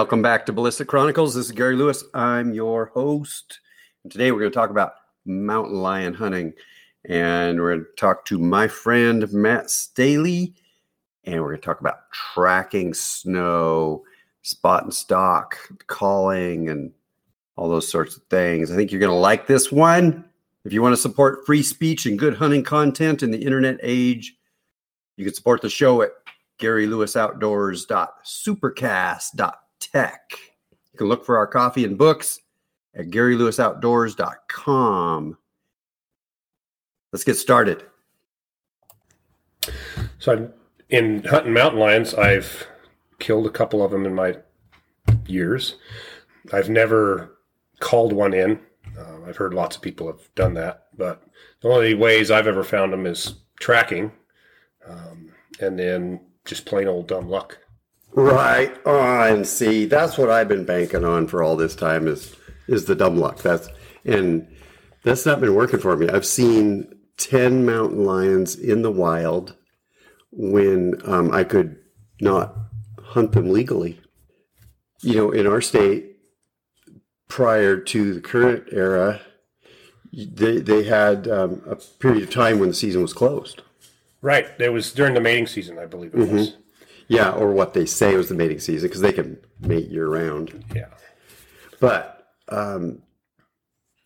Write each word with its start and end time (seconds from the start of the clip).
Welcome 0.00 0.22
back 0.22 0.46
to 0.46 0.52
Ballistic 0.54 0.88
Chronicles. 0.88 1.34
This 1.34 1.44
is 1.44 1.52
Gary 1.52 1.76
Lewis. 1.76 2.04
I'm 2.14 2.54
your 2.54 2.86
host. 2.86 3.60
Today 4.08 4.32
we're 4.32 4.38
going 4.38 4.50
to 4.50 4.54
talk 4.54 4.70
about 4.70 4.94
mountain 5.26 5.82
lion 5.82 6.14
hunting. 6.14 6.54
And 7.04 7.60
we're 7.60 7.74
going 7.74 7.84
to 7.84 8.00
talk 8.00 8.24
to 8.24 8.38
my 8.38 8.66
friend 8.66 9.30
Matt 9.30 9.68
Staley. 9.68 10.54
And 11.24 11.42
we're 11.42 11.48
going 11.50 11.60
to 11.60 11.66
talk 11.66 11.80
about 11.80 12.10
tracking 12.12 12.94
snow, 12.94 14.02
spot 14.40 14.84
and 14.84 14.94
stock, 14.94 15.58
calling, 15.86 16.70
and 16.70 16.92
all 17.56 17.68
those 17.68 17.86
sorts 17.86 18.16
of 18.16 18.22
things. 18.30 18.70
I 18.70 18.76
think 18.76 18.90
you're 18.90 19.00
going 19.00 19.12
to 19.12 19.14
like 19.14 19.46
this 19.46 19.70
one. 19.70 20.24
If 20.64 20.72
you 20.72 20.80
want 20.80 20.94
to 20.94 21.02
support 21.02 21.44
free 21.44 21.62
speech 21.62 22.06
and 22.06 22.18
good 22.18 22.36
hunting 22.36 22.62
content 22.62 23.22
in 23.22 23.32
the 23.32 23.44
internet 23.44 23.78
age, 23.82 24.34
you 25.18 25.26
can 25.26 25.34
support 25.34 25.60
the 25.60 25.68
show 25.68 26.00
at 26.00 26.12
GaryLewisOutdoors.supercast.tech. 29.80 30.32
You 30.92 30.98
can 30.98 31.08
look 31.08 31.24
for 31.24 31.36
our 31.36 31.46
coffee 31.46 31.84
and 31.84 31.96
books 31.96 32.40
at 32.94 33.06
GaryLewisOutdoors.com. 33.06 35.38
Let's 37.12 37.24
get 37.24 37.34
started. 37.34 37.84
So, 40.18 40.52
in 40.88 41.24
hunting 41.24 41.52
mountain 41.52 41.80
lions, 41.80 42.14
I've 42.14 42.66
killed 43.18 43.46
a 43.46 43.50
couple 43.50 43.84
of 43.84 43.90
them 43.90 44.06
in 44.06 44.14
my 44.14 44.36
years. 45.26 45.76
I've 46.52 46.68
never 46.68 47.38
called 47.80 48.12
one 48.12 48.34
in. 48.34 48.60
Uh, 48.98 49.22
I've 49.26 49.36
heard 49.36 49.54
lots 49.54 49.76
of 49.76 49.82
people 49.82 50.06
have 50.06 50.34
done 50.34 50.54
that, 50.54 50.86
but 50.96 51.22
the 51.60 51.68
only 51.68 51.94
ways 51.94 52.30
I've 52.30 52.46
ever 52.46 52.64
found 52.64 52.92
them 52.92 53.06
is 53.06 53.34
tracking, 53.58 54.12
um, 54.86 55.32
and 55.60 55.78
then 55.78 56.20
just 56.44 56.66
plain 56.66 56.88
old 56.88 57.06
dumb 57.06 57.28
luck. 57.28 57.58
Right 58.12 58.74
on. 58.86 59.44
See, 59.44 59.84
that's 59.86 60.18
what 60.18 60.30
I've 60.30 60.48
been 60.48 60.64
banking 60.64 61.04
on 61.04 61.26
for 61.28 61.42
all 61.42 61.56
this 61.56 61.76
time 61.76 62.08
is 62.08 62.34
is 62.66 62.84
the 62.86 62.94
dumb 62.94 63.16
luck. 63.16 63.38
That's 63.42 63.68
and 64.04 64.46
that's 65.04 65.24
not 65.26 65.40
been 65.40 65.54
working 65.54 65.80
for 65.80 65.96
me. 65.96 66.08
I've 66.08 66.26
seen 66.26 66.92
ten 67.16 67.64
mountain 67.64 68.04
lions 68.04 68.56
in 68.56 68.82
the 68.82 68.90
wild 68.90 69.54
when 70.32 71.00
um, 71.04 71.30
I 71.32 71.44
could 71.44 71.76
not 72.20 72.54
hunt 73.00 73.32
them 73.32 73.50
legally. 73.50 74.00
You 75.02 75.14
know, 75.14 75.30
in 75.30 75.46
our 75.46 75.60
state, 75.60 76.16
prior 77.28 77.78
to 77.78 78.14
the 78.14 78.20
current 78.20 78.64
era, 78.72 79.20
they 80.12 80.58
they 80.58 80.82
had 80.82 81.28
um, 81.28 81.62
a 81.66 81.76
period 81.76 82.24
of 82.24 82.30
time 82.30 82.58
when 82.58 82.70
the 82.70 82.74
season 82.74 83.02
was 83.02 83.12
closed. 83.12 83.62
Right. 84.20 84.46
It 84.58 84.70
was 84.70 84.92
during 84.92 85.14
the 85.14 85.20
mating 85.20 85.46
season, 85.46 85.78
I 85.78 85.86
believe 85.86 86.12
it 86.12 86.18
Mm-hmm. 86.18 86.36
was. 86.36 86.56
Yeah, 87.10 87.30
or 87.32 87.50
what 87.52 87.74
they 87.74 87.86
say 87.86 88.14
was 88.16 88.28
the 88.28 88.36
mating 88.36 88.60
season 88.60 88.88
because 88.88 89.00
they 89.00 89.12
can 89.12 89.36
mate 89.58 89.88
year 89.88 90.06
round. 90.06 90.64
Yeah. 90.72 90.86
But 91.80 92.24
um, 92.48 93.02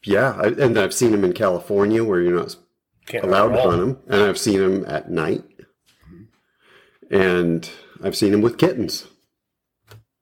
yeah, 0.05 0.33
I, 0.43 0.47
and 0.49 0.79
I've 0.79 0.95
seen 0.95 1.11
them 1.13 1.23
in 1.23 1.35
California 1.35 2.03
where 2.03 2.23
you're 2.23 2.39
not 2.39 2.57
Can't 3.07 3.25
allowed 3.25 3.51
to 3.51 3.61
hunt 3.61 3.81
them, 3.81 3.99
and 4.09 4.23
I've 4.23 4.39
seen 4.39 4.59
them 4.59 4.85
at 4.87 5.11
night, 5.11 5.45
and 7.11 7.69
I've 8.03 8.17
seen 8.17 8.33
them 8.33 8.41
with 8.41 8.57
kittens. 8.59 9.07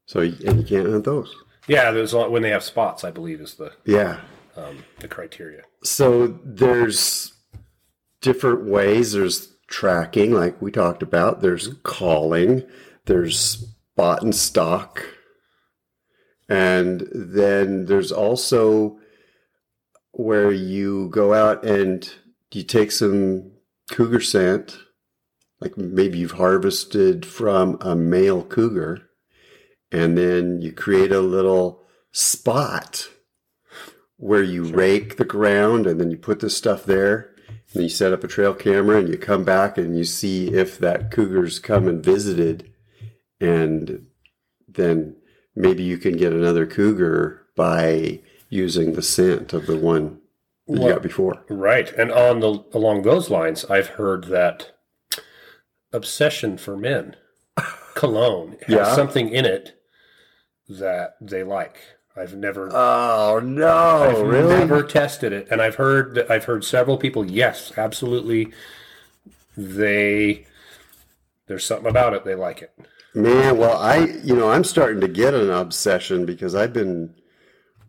So 0.07 0.21
and 0.21 0.59
you 0.59 0.65
can't 0.65 0.89
hunt 0.91 1.05
those. 1.05 1.33
Yeah, 1.69 1.93
there's 1.93 2.13
a 2.13 2.19
lot, 2.19 2.33
when 2.33 2.43
they 2.43 2.51
have 2.51 2.65
spots, 2.65 3.05
I 3.05 3.13
believe, 3.13 3.41
is 3.41 3.55
the 3.55 3.73
Yeah. 3.85 4.21
um, 4.57 4.83
the 4.99 5.07
criteria. 5.09 5.63
So 5.85 6.27
there's 6.45 7.33
different 8.21 8.65
ways. 8.65 9.13
There's 9.13 9.52
tracking, 9.73 10.33
like 10.33 10.61
we 10.63 10.71
talked 10.71 11.03
about. 11.03 11.41
There's 11.41 11.69
mm-hmm. 11.69 11.81
calling. 11.83 12.63
There's 13.07 13.67
spot 13.93 14.23
and 14.23 14.35
stock. 14.35 15.05
And 16.49 17.09
then 17.13 17.87
there's 17.87 18.13
also 18.13 18.99
where 20.13 20.53
you 20.53 21.09
go 21.09 21.33
out 21.33 21.65
and 21.65 22.09
you 22.53 22.63
take 22.63 22.93
some 22.93 23.51
cougar 23.91 24.21
scent, 24.21 24.79
like 25.61 25.77
maybe 25.79 26.19
you've 26.19 26.33
harvested 26.33 27.25
from 27.25 27.79
a 27.81 27.97
male 27.97 28.45
cougar, 28.45 29.09
and 29.91 30.19
then 30.19 30.61
you 30.61 30.73
create 30.73 31.13
a 31.13 31.21
little 31.21 31.83
spot 32.11 33.09
where 34.19 34.43
you 34.43 34.65
rake 34.65 35.17
the 35.17 35.25
ground 35.25 35.87
and 35.87 35.99
then 35.99 36.11
you 36.11 36.17
put 36.17 36.41
this 36.41 36.57
stuff 36.57 36.85
there 36.85 37.32
and 37.75 37.83
you 37.83 37.89
set 37.89 38.13
up 38.13 38.23
a 38.25 38.29
trail 38.29 38.55
camera 38.55 38.99
and 38.99 39.09
you 39.09 39.17
come 39.17 39.45
back 39.45 39.79
and 39.79 39.97
you 39.97 40.05
see 40.05 40.49
if 40.55 40.79
that 40.79 41.11
cougar's 41.11 41.59
come 41.59 41.89
and 41.89 42.05
visited 42.05 42.71
and 43.41 44.07
then 44.69 45.17
maybe 45.55 45.83
you 45.83 45.99
can 45.99 46.17
get 46.17 46.33
another 46.33 46.67
cougar 46.67 47.43
by 47.57 48.21
using 48.49 48.93
the 48.93 49.03
scent 49.03 49.53
of 49.53 49.67
the 49.67 49.77
one 49.77 50.21
that 50.69 50.81
you 50.81 50.89
got 50.89 51.03
before. 51.03 51.45
Right. 51.49 51.93
And 51.93 52.11
on 52.13 52.41
the 52.41 52.65
along 52.73 53.03
those 53.03 53.29
lines, 53.31 53.65
I've 53.67 53.89
heard 53.89 54.25
that 54.25 54.73
obsession 55.93 56.57
for 56.57 56.77
men 56.77 57.17
cologne 57.95 58.57
has 58.67 58.69
Yeah. 58.69 58.95
something 58.95 59.29
in 59.29 59.45
it 59.45 59.75
that 60.69 61.17
they 61.21 61.43
like. 61.43 61.79
I've 62.17 62.35
never 62.35 62.69
Oh 62.73 63.41
no, 63.43 64.05
I've 64.05 64.23
really? 64.23 64.59
never 64.59 64.83
tested 64.83 65.33
it, 65.33 65.49
and 65.51 65.63
I've 65.63 65.77
heard 65.77 66.15
that 66.15 66.31
I've 66.31 66.45
heard 66.45 66.65
several 66.65 66.99
people. 66.99 67.25
Yes, 67.31 67.73
absolutely. 67.77 68.53
They 69.57 70.47
there's 71.47 71.65
something 71.65 71.89
about 71.89 72.15
it 72.15 72.25
they 72.25 72.35
like 72.35 72.63
it. 72.63 72.73
Man, 73.15 73.59
well, 73.59 73.77
I, 73.77 74.07
you 74.25 74.35
know, 74.35 74.51
I'm 74.51 74.65
starting 74.65 75.01
to 75.03 75.09
get 75.09 75.35
an 75.35 75.51
obsession 75.51 76.25
because 76.25 76.55
I've 76.55 76.73
been 76.73 77.15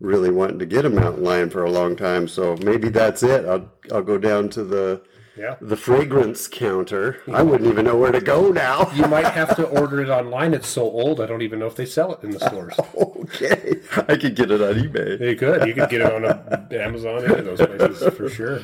really 0.00 0.30
wanting 0.30 0.58
to 0.60 0.66
get 0.66 0.84
a 0.86 0.90
mountain 0.90 1.24
lion 1.24 1.50
for 1.50 1.64
a 1.64 1.70
long 1.70 1.96
time. 1.96 2.28
So 2.28 2.56
maybe 2.58 2.90
that's 2.90 3.22
it. 3.22 3.46
I'll, 3.46 3.70
I'll 3.92 4.02
go 4.02 4.18
down 4.18 4.48
to 4.50 4.64
the, 4.64 5.02
Yeah. 5.36 5.56
the 5.60 5.76
fragrance 5.76 6.46
counter. 6.46 7.20
I 7.32 7.42
wouldn't 7.42 7.68
even 7.68 7.84
know 7.86 7.96
where 7.96 8.12
to 8.12 8.20
go 8.20 8.50
now. 8.52 8.90
You 8.94 9.06
might 9.08 9.26
have 9.26 9.56
to 9.56 9.64
order 9.66 10.00
it 10.00 10.08
online. 10.08 10.54
It's 10.54 10.68
so 10.68 10.82
old, 10.82 11.20
I 11.20 11.26
don't 11.26 11.42
even 11.42 11.58
know 11.58 11.66
if 11.66 11.74
they 11.74 11.86
sell 11.86 12.12
it 12.14 12.22
in 12.22 12.30
the 12.30 12.38
stores. 12.38 12.74
okay, 12.96 13.80
I 13.96 14.16
could 14.16 14.36
get 14.36 14.50
it 14.52 14.62
on 14.62 14.74
eBay. 14.74 15.18
You 15.20 15.34
could. 15.36 15.66
You 15.66 15.74
could 15.74 15.90
get 15.90 16.00
it 16.02 16.12
on 16.12 16.24
a, 16.24 16.68
Amazon, 16.80 17.24
any 17.24 17.34
of 17.34 17.44
those 17.44 17.58
places 17.66 18.14
for 18.14 18.28
sure. 18.28 18.60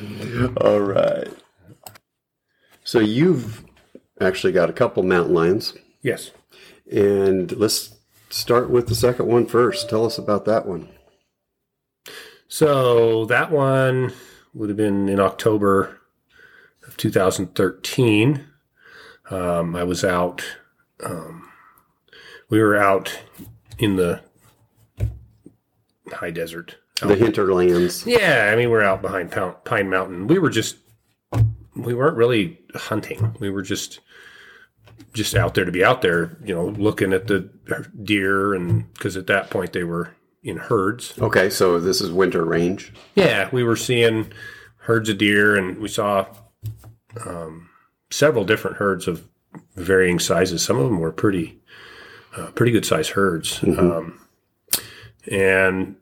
All 0.61 0.79
right. 0.79 1.27
So 2.85 2.99
you've 2.99 3.65
actually 4.21 4.53
got 4.53 4.69
a 4.69 4.73
couple 4.73 5.03
mountain 5.03 5.33
lions, 5.33 5.73
Yes. 6.01 6.31
and 6.91 7.51
let's 7.57 7.97
start 8.29 8.69
with 8.69 8.87
the 8.87 8.95
second 8.95 9.27
one 9.27 9.45
first. 9.45 9.89
Tell 9.89 10.05
us 10.05 10.17
about 10.17 10.45
that 10.45 10.65
one. 10.65 10.87
So 12.47 13.25
that 13.25 13.51
one 13.51 14.13
would 14.53 14.69
have 14.69 14.77
been 14.77 15.07
in 15.09 15.19
October 15.19 15.97
of 15.97 16.00
2013. 17.01 18.45
Um, 19.31 19.75
I 19.75 19.83
was 19.83 20.03
out. 20.03 20.43
Um, 21.03 21.49
we 22.47 22.59
were 22.59 22.77
out 22.77 23.19
in 23.79 23.95
the 23.95 24.21
high 26.13 26.29
desert. 26.29 26.75
The 27.01 27.15
hinterlands. 27.15 28.05
Yeah, 28.05 28.51
I 28.53 28.55
mean 28.55 28.69
we're 28.69 28.83
out 28.83 29.01
behind 29.01 29.31
Pine 29.31 29.55
Pine 29.65 29.89
Mountain. 29.89 30.27
We 30.27 30.37
were 30.37 30.51
just 30.51 30.77
we 31.75 31.95
weren't 31.95 32.17
really 32.17 32.59
hunting. 32.75 33.35
We 33.39 33.49
were 33.49 33.63
just 33.63 33.99
just 35.11 35.33
out 35.33 35.55
there 35.55 35.65
to 35.65 35.71
be 35.71 35.83
out 35.83 36.03
there, 36.03 36.37
you 36.45 36.53
know, 36.53 36.67
looking 36.67 37.13
at 37.13 37.25
the 37.25 37.49
deer 38.03 38.53
and 38.53 38.93
because 38.93 39.17
at 39.17 39.25
that 39.25 39.49
point 39.49 39.73
they 39.73 39.83
were 39.83 40.11
in 40.43 40.57
herds. 40.57 41.15
Okay, 41.19 41.49
so 41.49 41.79
this 41.79 41.99
is 41.99 42.11
winter 42.11 42.45
range. 42.45 42.93
Yeah, 43.15 43.49
we 43.51 43.63
were 43.63 43.75
seeing 43.75 44.31
herds 44.77 45.09
of 45.09 45.17
deer, 45.17 45.55
and 45.55 45.79
we 45.79 45.87
saw 45.87 46.27
um, 47.25 47.69
several 48.09 48.45
different 48.45 48.77
herds 48.77 49.07
of 49.07 49.27
varying 49.75 50.19
sizes. 50.19 50.63
Some 50.63 50.77
of 50.77 50.85
them 50.85 50.99
were 50.99 51.11
pretty, 51.11 51.59
uh, 52.35 52.47
pretty 52.51 52.71
good 52.71 52.85
sized 52.85 53.11
herds. 53.11 53.63
Um, 53.63 54.19
and 55.29 55.95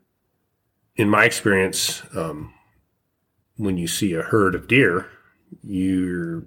in 0.96 1.08
my 1.08 1.24
experience, 1.24 2.02
um, 2.14 2.52
when 3.56 3.76
you 3.76 3.86
see 3.86 4.14
a 4.14 4.22
herd 4.22 4.54
of 4.54 4.68
deer, 4.68 5.06
you're 5.62 6.44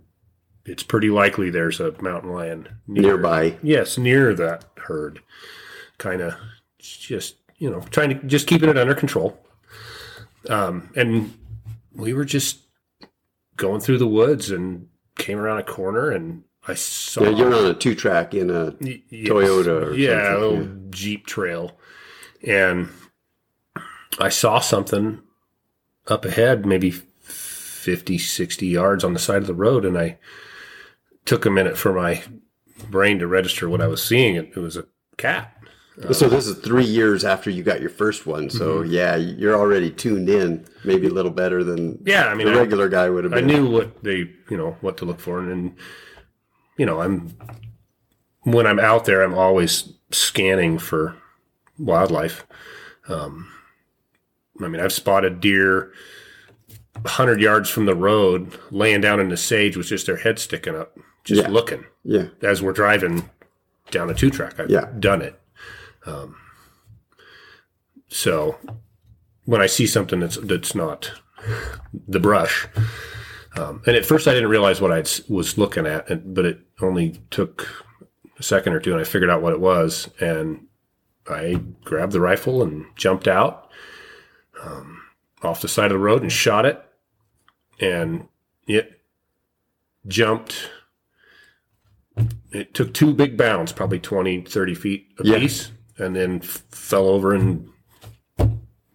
it's 0.65 0.83
pretty 0.83 1.09
likely 1.09 1.49
there's 1.49 1.79
a 1.79 1.93
mountain 2.01 2.31
lion 2.31 2.67
near, 2.87 3.03
Nearby. 3.03 3.57
Yes, 3.61 3.97
near 3.97 4.33
that 4.33 4.65
herd. 4.77 5.19
Kind 5.97 6.21
of 6.21 6.35
just 6.79 7.35
you 7.57 7.69
know 7.69 7.81
trying 7.91 8.09
to 8.09 8.15
just 8.25 8.47
keeping 8.47 8.69
it 8.69 8.77
under 8.77 8.95
control. 8.95 9.37
Um, 10.49 10.89
and 10.95 11.37
we 11.93 12.13
were 12.13 12.25
just 12.25 12.59
going 13.57 13.81
through 13.81 13.97
the 13.97 14.07
woods 14.07 14.51
and 14.51 14.87
came 15.17 15.37
around 15.37 15.59
a 15.59 15.63
corner 15.63 16.09
and 16.11 16.43
I 16.67 16.75
saw 16.75 17.23
Yeah, 17.23 17.29
you're 17.29 17.53
on 17.53 17.65
a 17.65 17.73
two 17.73 17.95
track 17.95 18.33
in 18.33 18.49
a 18.49 18.75
yes. 18.79 19.29
Toyota 19.29 19.87
or 19.87 19.93
yeah, 19.93 20.35
a 20.35 20.39
little 20.39 20.65
Jeep 20.89 21.25
trail. 21.25 21.77
And 22.45 22.89
I 24.19 24.29
saw 24.29 24.59
something 24.59 25.21
up 26.07 26.25
ahead, 26.25 26.65
maybe 26.65 26.91
50, 26.91 28.17
60 28.17 28.67
yards 28.67 29.03
on 29.03 29.13
the 29.13 29.19
side 29.19 29.41
of 29.41 29.47
the 29.47 29.53
road. 29.53 29.85
And 29.85 29.97
I 29.97 30.17
took 31.25 31.45
a 31.45 31.51
minute 31.51 31.77
for 31.77 31.93
my 31.93 32.23
brain 32.89 33.19
to 33.19 33.27
register 33.27 33.69
what 33.69 33.81
I 33.81 33.87
was 33.87 34.03
seeing. 34.03 34.35
It, 34.35 34.53
it 34.55 34.59
was 34.59 34.77
a 34.77 34.85
cat. 35.17 35.52
So 36.11 36.27
this 36.27 36.47
is 36.47 36.57
three 36.59 36.83
years 36.85 37.23
after 37.23 37.49
you 37.49 37.61
got 37.63 37.79
your 37.81 37.89
first 37.89 38.25
one. 38.25 38.49
So 38.49 38.81
yeah, 38.81 39.15
you're 39.15 39.55
already 39.55 39.91
tuned 39.91 40.27
in, 40.29 40.65
maybe 40.83 41.07
a 41.07 41.11
little 41.11 41.31
better 41.31 41.63
than 41.63 42.01
Yeah, 42.05 42.27
I 42.27 42.33
mean, 42.35 42.47
the 42.47 42.53
I- 42.53 42.57
regular 42.57 42.89
guy 42.89 43.09
would 43.09 43.23
have 43.25 43.33
I 43.33 43.41
knew 43.41 43.69
what 43.69 44.03
they, 44.03 44.29
you 44.49 44.57
know, 44.57 44.75
what 44.81 44.97
to 44.97 45.05
look 45.05 45.19
for, 45.19 45.39
and, 45.39 45.51
and 45.51 45.75
you 46.77 46.85
know, 46.85 47.01
I'm 47.01 47.35
when 48.41 48.65
I'm 48.67 48.79
out 48.79 49.05
there, 49.05 49.21
I'm 49.21 49.35
always 49.35 49.93
scanning 50.11 50.77
for 50.79 51.15
wildlife. 51.77 52.45
Um, 53.07 53.49
I 54.61 54.67
mean, 54.67 54.81
I've 54.81 54.93
spotted 54.93 55.39
deer 55.39 55.91
hundred 57.05 57.41
yards 57.41 57.69
from 57.69 57.85
the 57.85 57.95
road, 57.95 58.57
laying 58.71 59.01
down 59.01 59.19
in 59.19 59.29
the 59.29 59.37
sage 59.37 59.75
with 59.77 59.87
just 59.87 60.05
their 60.05 60.17
head 60.17 60.39
sticking 60.39 60.75
up, 60.75 60.97
just 61.23 61.41
Yeah. 61.43 61.47
looking 61.49 61.85
yeah, 62.03 62.27
as 62.41 62.61
we're 62.61 62.71
driving 62.73 63.29
down 63.91 64.09
a 64.09 64.13
two 64.13 64.29
track. 64.29 64.59
I've 64.59 64.69
Yeah. 64.69 64.87
done 64.99 65.21
it. 65.21 65.39
Um, 66.05 66.35
so 68.07 68.57
when 69.45 69.61
I 69.61 69.67
see 69.67 69.87
something 69.87 70.19
that's 70.19 70.37
that's 70.37 70.75
not 70.75 71.11
the 72.07 72.19
brush, 72.19 72.67
um, 73.55 73.81
and 73.85 73.95
at 73.95 74.05
first 74.05 74.27
I 74.27 74.33
didn't 74.33 74.49
realize 74.49 74.81
what 74.81 74.91
I 74.91 75.03
was 75.27 75.57
looking 75.57 75.85
at, 75.85 76.09
and, 76.09 76.33
but 76.33 76.45
it 76.45 76.59
only 76.81 77.21
took 77.29 77.67
a 78.37 78.43
second 78.43 78.73
or 78.73 78.79
two, 78.79 78.91
and 78.91 79.01
I 79.01 79.03
figured 79.03 79.29
out 79.29 79.41
what 79.41 79.53
it 79.53 79.59
was, 79.59 80.09
and 80.19 80.67
I 81.27 81.61
grabbed 81.83 82.11
the 82.11 82.21
rifle 82.21 82.61
and 82.61 82.85
jumped 82.95 83.27
out 83.27 83.69
um, 84.61 85.01
off 85.41 85.61
the 85.61 85.67
side 85.67 85.85
of 85.85 85.93
the 85.93 86.03
road 86.03 86.21
and 86.21 86.31
shot 86.31 86.65
it, 86.65 86.83
and 87.79 88.27
it 88.67 89.01
jumped 90.07 90.69
it 92.51 92.73
took 92.73 92.93
two 92.93 93.13
big 93.13 93.37
bounds, 93.37 93.71
probably 93.71 93.99
20, 93.99 94.41
30 94.41 94.75
feet 94.75 95.07
Yeah. 95.23 95.73
And 95.97 96.15
then 96.15 96.39
fell 96.39 97.07
over 97.07 97.33
and 97.33 97.69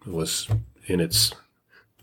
was 0.05 0.47
in 0.87 0.99
its 0.99 1.33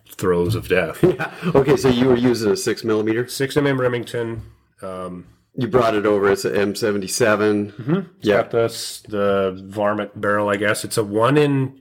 throes 0.08 0.54
of 0.54 0.68
death. 0.68 1.02
Yeah. 1.02 1.32
Okay, 1.54 1.76
so 1.76 1.88
you 1.88 2.08
were 2.08 2.16
using 2.16 2.50
a 2.52 2.56
six 2.56 2.84
millimeter. 2.84 3.26
Six 3.28 3.54
mm 3.54 3.78
Remington. 3.78 4.42
Um, 4.82 5.26
You 5.54 5.68
brought 5.68 5.94
it 5.94 6.06
over. 6.06 6.30
It's 6.30 6.44
an 6.44 6.52
M77. 6.54 7.68
it's 7.78 8.08
Yeah. 8.20 8.36
got 8.42 8.50
the 8.50 8.68
the 9.08 9.62
varmint 9.66 10.18
barrel, 10.20 10.48
I 10.48 10.56
guess. 10.56 10.84
It's 10.84 10.96
a 10.98 11.04
one 11.04 11.36
in 11.36 11.80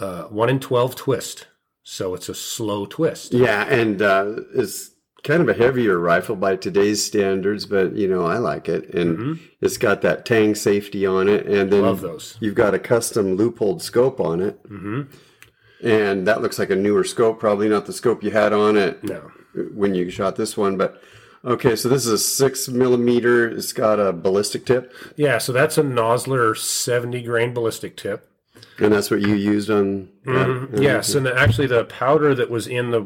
uh, 0.00 0.24
one 0.24 0.48
in 0.50 0.60
twelve 0.60 0.96
twist, 0.96 1.46
so 1.82 2.14
it's 2.14 2.28
a 2.28 2.34
slow 2.34 2.86
twist. 2.86 3.32
Yeah, 3.34 3.64
and 3.64 4.00
uh, 4.02 4.36
it's 4.54 4.90
kind 5.24 5.42
of 5.42 5.48
a 5.48 5.54
heavier 5.54 5.98
rifle 5.98 6.36
by 6.36 6.54
today's 6.54 7.04
standards, 7.04 7.66
but 7.66 7.96
you 7.96 8.06
know 8.06 8.24
I 8.26 8.38
like 8.38 8.68
it, 8.68 8.94
and 8.94 9.40
it's 9.60 9.78
got 9.78 10.02
that 10.02 10.24
Tang 10.24 10.54
safety 10.54 11.04
on 11.06 11.28
it, 11.28 11.46
and 11.46 11.72
then 11.72 11.80
Mm-hmm. 11.80 11.86
Love 11.86 12.00
those. 12.02 12.36
you've 12.40 12.54
got 12.54 12.74
a 12.74 12.78
custom 12.78 13.36
Leupold 13.36 13.82
scope 13.82 14.20
on 14.20 14.40
it, 14.40 14.58
hmm 14.68 15.02
and 15.82 16.26
that 16.26 16.40
looks 16.40 16.58
like 16.58 16.70
a 16.70 16.76
newer 16.76 17.04
scope, 17.04 17.38
probably 17.38 17.68
not 17.68 17.84
the 17.84 17.92
scope 17.92 18.22
you 18.24 18.30
had 18.30 18.52
on 18.54 18.76
it 18.76 19.02
No, 19.04 19.30
when 19.74 19.94
you 19.94 20.08
shot 20.10 20.36
this 20.36 20.56
one, 20.56 20.76
but. 20.76 21.02
Okay, 21.46 21.76
so 21.76 21.90
this 21.90 22.06
is 22.06 22.12
a 22.12 22.16
six 22.16 22.68
millimeter. 22.70 23.46
It's 23.46 23.74
got 23.74 24.00
a 24.00 24.14
ballistic 24.14 24.64
tip, 24.64 24.94
yeah. 25.14 25.36
So 25.36 25.52
that's 25.52 25.76
a 25.76 25.82
Nosler 25.82 26.56
seventy 26.56 27.20
grain 27.22 27.52
ballistic 27.52 27.98
tip. 27.98 28.26
and 28.78 28.94
that's 28.94 29.10
what 29.10 29.20
you 29.20 29.34
used 29.34 29.68
on. 29.68 30.08
Mhm. 30.24 30.80
Yes, 30.80 31.14
and 31.14 31.26
the, 31.26 31.38
actually, 31.38 31.66
the 31.66 31.84
powder 31.84 32.34
that 32.34 32.48
was 32.48 32.66
in 32.66 32.92
the 32.92 33.04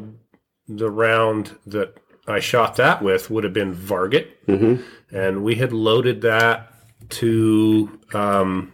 the 0.69 0.89
round 0.89 1.57
that 1.67 1.97
I 2.29 2.39
shot 2.39 2.75
that 2.77 3.01
with 3.01 3.29
would 3.29 3.43
have 3.43 3.53
been 3.53 3.73
Varget, 3.73 4.27
Mhm. 4.47 4.81
and 5.11 5.43
we 5.43 5.55
had 5.55 5.73
loaded 5.73 6.21
that 6.21 6.71
to 7.09 7.99
um, 8.13 8.71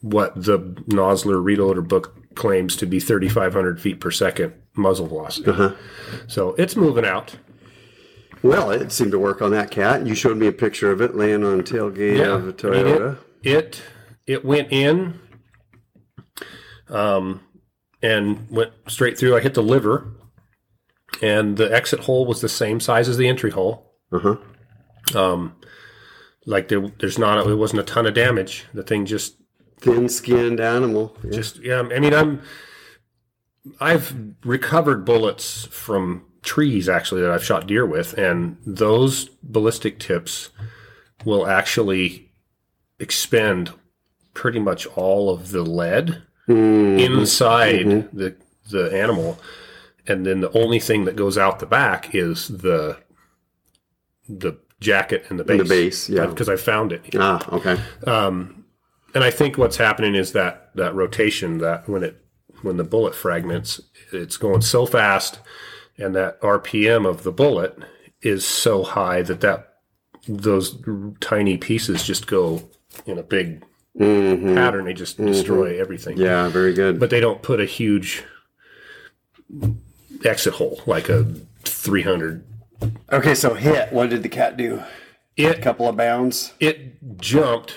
what 0.00 0.34
the 0.42 0.58
Nosler 0.88 1.42
reloader 1.42 1.86
book 1.86 2.14
claims 2.34 2.76
to 2.76 2.86
be 2.86 3.00
3,500 3.00 3.80
feet 3.80 4.00
per 4.00 4.10
second 4.10 4.52
muzzle 4.76 5.06
velocity. 5.06 5.50
Uh-huh. 5.50 5.72
So 6.28 6.54
it's 6.58 6.76
moving 6.76 7.04
out. 7.04 7.36
Well, 8.42 8.70
it 8.70 8.92
seemed 8.92 9.10
to 9.12 9.18
work 9.18 9.42
on 9.42 9.50
that 9.50 9.70
cat. 9.72 10.06
You 10.06 10.14
showed 10.14 10.36
me 10.36 10.46
a 10.46 10.52
picture 10.52 10.92
of 10.92 11.00
it 11.00 11.16
laying 11.16 11.44
on 11.44 11.62
tailgate 11.62 12.24
of 12.24 12.46
a 12.48 12.52
Toyota. 12.52 13.16
it, 13.42 13.52
it 13.52 13.82
it 14.26 14.44
went 14.44 14.68
in, 14.70 15.18
um, 16.88 17.40
and 18.02 18.46
went 18.50 18.72
straight 18.86 19.18
through. 19.18 19.36
I 19.36 19.40
hit 19.40 19.54
the 19.54 19.62
liver, 19.62 20.06
and 21.22 21.56
the 21.56 21.72
exit 21.74 22.00
hole 22.00 22.26
was 22.26 22.40
the 22.40 22.48
same 22.48 22.80
size 22.80 23.08
as 23.08 23.16
the 23.16 23.28
entry 23.28 23.50
hole. 23.50 23.92
Uh-huh. 24.12 24.36
Um, 25.14 25.56
like 26.46 26.68
there, 26.68 26.88
there's 27.00 27.18
not, 27.18 27.46
it 27.46 27.54
wasn't 27.54 27.80
a 27.80 27.84
ton 27.84 28.06
of 28.06 28.14
damage. 28.14 28.66
The 28.74 28.82
thing 28.82 29.06
just, 29.06 29.36
Thin-skinned 29.80 30.60
animal. 30.60 31.16
Yeah. 31.22 31.30
just, 31.30 31.58
yeah. 31.58 31.80
I 31.80 32.00
mean, 32.00 32.12
I'm, 32.12 32.42
I've 33.80 34.14
recovered 34.44 35.04
bullets 35.04 35.66
from 35.66 36.24
trees 36.42 36.88
actually 36.88 37.20
that 37.22 37.30
I've 37.30 37.44
shot 37.44 37.66
deer 37.66 37.86
with, 37.86 38.14
and 38.14 38.56
those 38.66 39.28
ballistic 39.42 39.98
tips 40.00 40.50
will 41.24 41.46
actually 41.46 42.32
expend 42.98 43.72
pretty 44.34 44.58
much 44.58 44.86
all 44.86 45.30
of 45.30 45.50
the 45.50 45.62
lead 45.62 46.22
Mm, 46.48 46.98
inside 46.98 48.08
the 48.10 48.34
the 48.70 48.90
animal, 48.98 49.38
and 50.08 50.26
then 50.26 50.40
the 50.40 50.50
only 50.58 50.80
thing 50.80 51.04
that 51.04 51.16
goes 51.16 51.38
out 51.38 51.58
the 51.58 51.66
back 51.66 52.14
is 52.14 52.48
the 52.48 52.98
the 54.28 54.58
jacket 54.80 55.24
and 55.28 55.38
the 55.38 55.44
base. 55.44 55.58
the 55.58 55.64
base, 55.64 56.08
yeah. 56.08 56.26
because 56.26 56.48
I 56.48 56.56
found 56.56 56.92
it. 56.92 57.14
ah, 57.16 57.46
okay. 57.52 57.80
Um, 58.06 58.64
and 59.14 59.22
I 59.24 59.30
think 59.30 59.58
what's 59.58 59.76
happening 59.76 60.14
is 60.14 60.32
that 60.32 60.70
that 60.74 60.94
rotation 60.94 61.58
that 61.58 61.88
when 61.88 62.02
it 62.02 62.22
when 62.62 62.76
the 62.76 62.84
bullet 62.84 63.14
fragments, 63.14 63.80
it's 64.12 64.36
going 64.36 64.62
so 64.62 64.86
fast, 64.86 65.40
and 65.96 66.14
that 66.14 66.40
RPM 66.40 67.06
of 67.06 67.22
the 67.22 67.32
bullet 67.32 67.78
is 68.22 68.46
so 68.46 68.82
high 68.82 69.22
that 69.22 69.40
that 69.40 69.74
those 70.26 70.78
tiny 71.20 71.56
pieces 71.56 72.02
just 72.02 72.26
go 72.26 72.68
in 73.06 73.18
a 73.18 73.22
big 73.22 73.64
hmm 73.96 74.54
pattern. 74.54 74.84
They 74.84 74.94
just 74.94 75.16
destroy 75.16 75.80
everything. 75.80 76.18
Yeah, 76.18 76.48
very 76.48 76.74
good. 76.74 77.00
But 77.00 77.10
they 77.10 77.20
don't 77.20 77.42
put 77.42 77.60
a 77.60 77.64
huge 77.64 78.24
exit 80.24 80.54
hole 80.54 80.80
like 80.86 81.08
a 81.08 81.24
300. 81.64 82.44
okay, 83.12 83.34
so 83.34 83.54
hit. 83.54 83.92
What 83.92 84.10
did 84.10 84.22
the 84.22 84.28
cat 84.28 84.56
do? 84.56 84.82
It, 85.36 85.58
A 85.58 85.60
couple 85.60 85.88
of 85.88 85.96
bounds. 85.96 86.52
it 86.58 86.96
jumped 87.20 87.74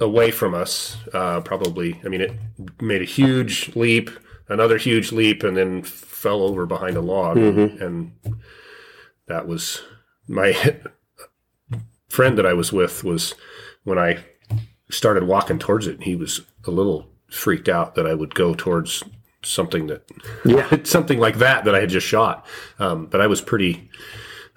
away 0.00 0.30
from 0.30 0.54
us 0.54 0.96
uh, 1.14 1.40
probably 1.40 2.00
i 2.04 2.08
mean 2.08 2.20
it 2.20 2.32
made 2.80 3.00
a 3.00 3.04
huge 3.04 3.74
leap 3.76 4.10
another 4.48 4.76
huge 4.76 5.12
leap 5.12 5.42
and 5.44 5.56
then 5.56 5.82
fell 5.82 6.42
over 6.42 6.66
behind 6.66 6.96
a 6.96 7.00
log 7.00 7.36
and 7.36 8.12
that 9.26 9.46
was 9.46 9.82
my 10.26 10.52
friend 12.08 12.36
that 12.38 12.46
i 12.46 12.52
was 12.52 12.72
with 12.72 13.04
was 13.04 13.34
when 13.84 13.98
i 13.98 14.18
started 14.90 15.24
walking 15.24 15.58
towards 15.58 15.86
it 15.86 16.02
he 16.02 16.16
was 16.16 16.40
a 16.66 16.70
little 16.70 17.08
freaked 17.28 17.68
out 17.68 17.94
that 17.94 18.06
i 18.06 18.14
would 18.14 18.34
go 18.34 18.54
towards 18.54 19.02
something 19.42 19.86
that 19.86 20.02
Yeah. 20.44 20.68
something 20.84 21.18
like 21.20 21.38
that 21.38 21.64
that 21.64 21.74
i 21.74 21.80
had 21.80 21.88
just 21.90 22.06
shot 22.06 22.46
um, 22.78 23.06
but 23.06 23.20
i 23.20 23.26
was 23.26 23.40
pretty 23.40 23.88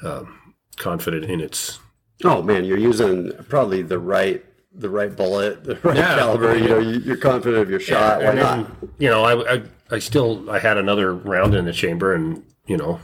um, 0.04 0.54
confident 0.78 1.26
in 1.26 1.40
its 1.42 1.80
Oh 2.24 2.44
man, 2.44 2.66
you're 2.66 2.78
using 2.78 3.32
probably 3.50 3.82
the 3.82 3.98
right 3.98 4.46
the 4.76 4.90
right 4.90 5.16
bullet, 5.16 5.64
the 5.64 5.74
right 5.78 5.98
Yeah. 5.98 6.16
caliber. 6.20 6.56
You 6.56 6.70
know, 6.70 6.78
you, 6.80 7.00
you're 7.00 7.18
confident 7.18 7.64
of 7.64 7.70
your 7.70 7.80
shot. 7.80 8.22
Why 8.22 8.34
not? 8.34 8.80
then, 8.80 8.90
you 9.00 9.10
know, 9.10 9.24
I, 9.24 9.56
I, 9.56 9.62
I 9.90 9.98
still, 9.98 10.48
I 10.48 10.60
had 10.60 10.78
another 10.78 11.16
round 11.16 11.56
in 11.56 11.66
the 11.66 11.74
chamber, 11.74 12.14
and 12.14 12.44
you 12.68 12.78
know, 12.78 13.00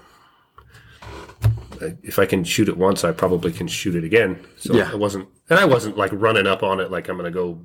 if 2.03 2.19
I 2.19 2.25
can 2.25 2.43
shoot 2.43 2.69
it 2.69 2.77
once, 2.77 3.03
I 3.03 3.11
probably 3.11 3.51
can 3.51 3.67
shoot 3.67 3.95
it 3.95 4.03
again. 4.03 4.45
So 4.57 4.73
Yeah. 4.75 4.89
I 4.91 4.95
wasn't, 4.95 5.27
and 5.49 5.59
I 5.59 5.65
wasn't 5.65 5.97
like 5.97 6.11
running 6.13 6.47
up 6.47 6.63
on 6.63 6.79
it 6.79 6.91
like 6.91 7.07
I'm 7.09 7.17
going 7.17 7.31
to 7.31 7.35
go 7.35 7.59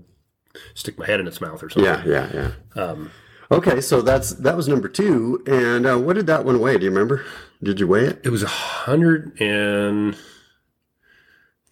stick 0.75 0.99
my 0.99 1.07
head 1.07 1.21
in 1.21 1.27
its 1.27 1.41
mouth 1.41 1.63
or 1.63 1.71
something. 1.71 1.85
Yeah, 1.85 2.03
yeah, 2.33 2.51
yeah. 2.75 2.83
Um, 2.83 3.11
Okay, 3.53 3.83
so 3.83 4.01
that's 4.01 4.31
that 4.31 4.57
was 4.57 4.67
number 4.67 4.89
two. 4.89 5.43
And 5.47 5.87
uh, 5.87 5.99
what 5.99 6.17
did 6.17 6.27
that 6.27 6.45
one 6.45 6.59
weigh? 6.59 6.79
Do 6.79 6.85
you 6.85 6.91
remember? 6.91 7.25
Did 7.63 7.79
you 7.79 7.87
weigh 7.87 8.07
it? 8.07 8.21
it 8.25 8.31
was 8.31 8.43
a 8.43 8.49
hundred 8.49 9.41
and, 9.41 10.17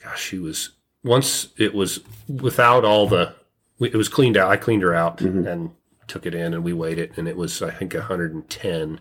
gosh, 0.02 0.22
she 0.22 0.38
was 0.38 0.70
once 1.02 1.48
it 1.56 1.74
was 1.74 2.00
without 2.28 2.84
all 2.84 3.06
the, 3.06 3.34
it 3.80 3.94
was 3.94 4.08
cleaned 4.08 4.36
out. 4.36 4.50
I 4.50 4.56
cleaned 4.56 4.82
her 4.82 4.94
out 4.94 5.20
and 5.22 5.70
took 6.06 6.26
it 6.26 6.34
in, 6.34 6.52
and 6.52 6.62
we 6.62 6.74
weighed 6.74 6.98
it, 6.98 7.12
and 7.16 7.26
it 7.26 7.36
was 7.36 7.62
I 7.62 7.70
think 7.70 7.94
110 7.94 9.00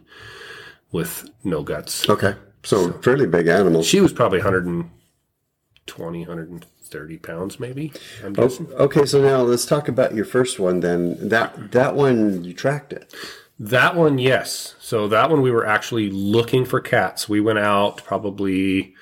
with 0.91 1.29
no 1.43 1.63
guts. 1.63 2.09
Okay, 2.09 2.33
so, 2.63 2.93
fairly 2.93 3.27
big 3.27 3.47
animal. 3.47 3.83
She 3.83 3.99
was 3.99 4.13
probably 4.13 4.39
120, 4.39 6.19
130 6.19 6.78
pounds, 7.17 7.59
maybe. 7.59 7.91
I'm 8.23 8.33
guessing. 8.33 8.67
Okay, 8.73 9.05
so 9.05 9.21
now 9.21 9.41
let's 9.41 9.65
talk 9.65 9.87
about 9.87 10.13
your 10.13 10.25
first 10.25 10.59
one. 10.59 10.79
Then 10.79 11.29
that 11.29 11.71
that 11.71 11.95
one 11.95 12.43
you 12.43 12.53
tracked 12.53 12.93
it. 12.93 13.13
That 13.59 13.95
one, 13.95 14.19
yes. 14.19 14.75
So 14.79 15.07
that 15.09 15.29
one, 15.29 15.41
we 15.41 15.51
were 15.51 15.65
actually 15.65 16.09
looking 16.09 16.63
for 16.63 16.79
cats. 16.79 17.27
We 17.27 17.41
went 17.41 17.59
out 17.59 18.03
probably 18.05 18.95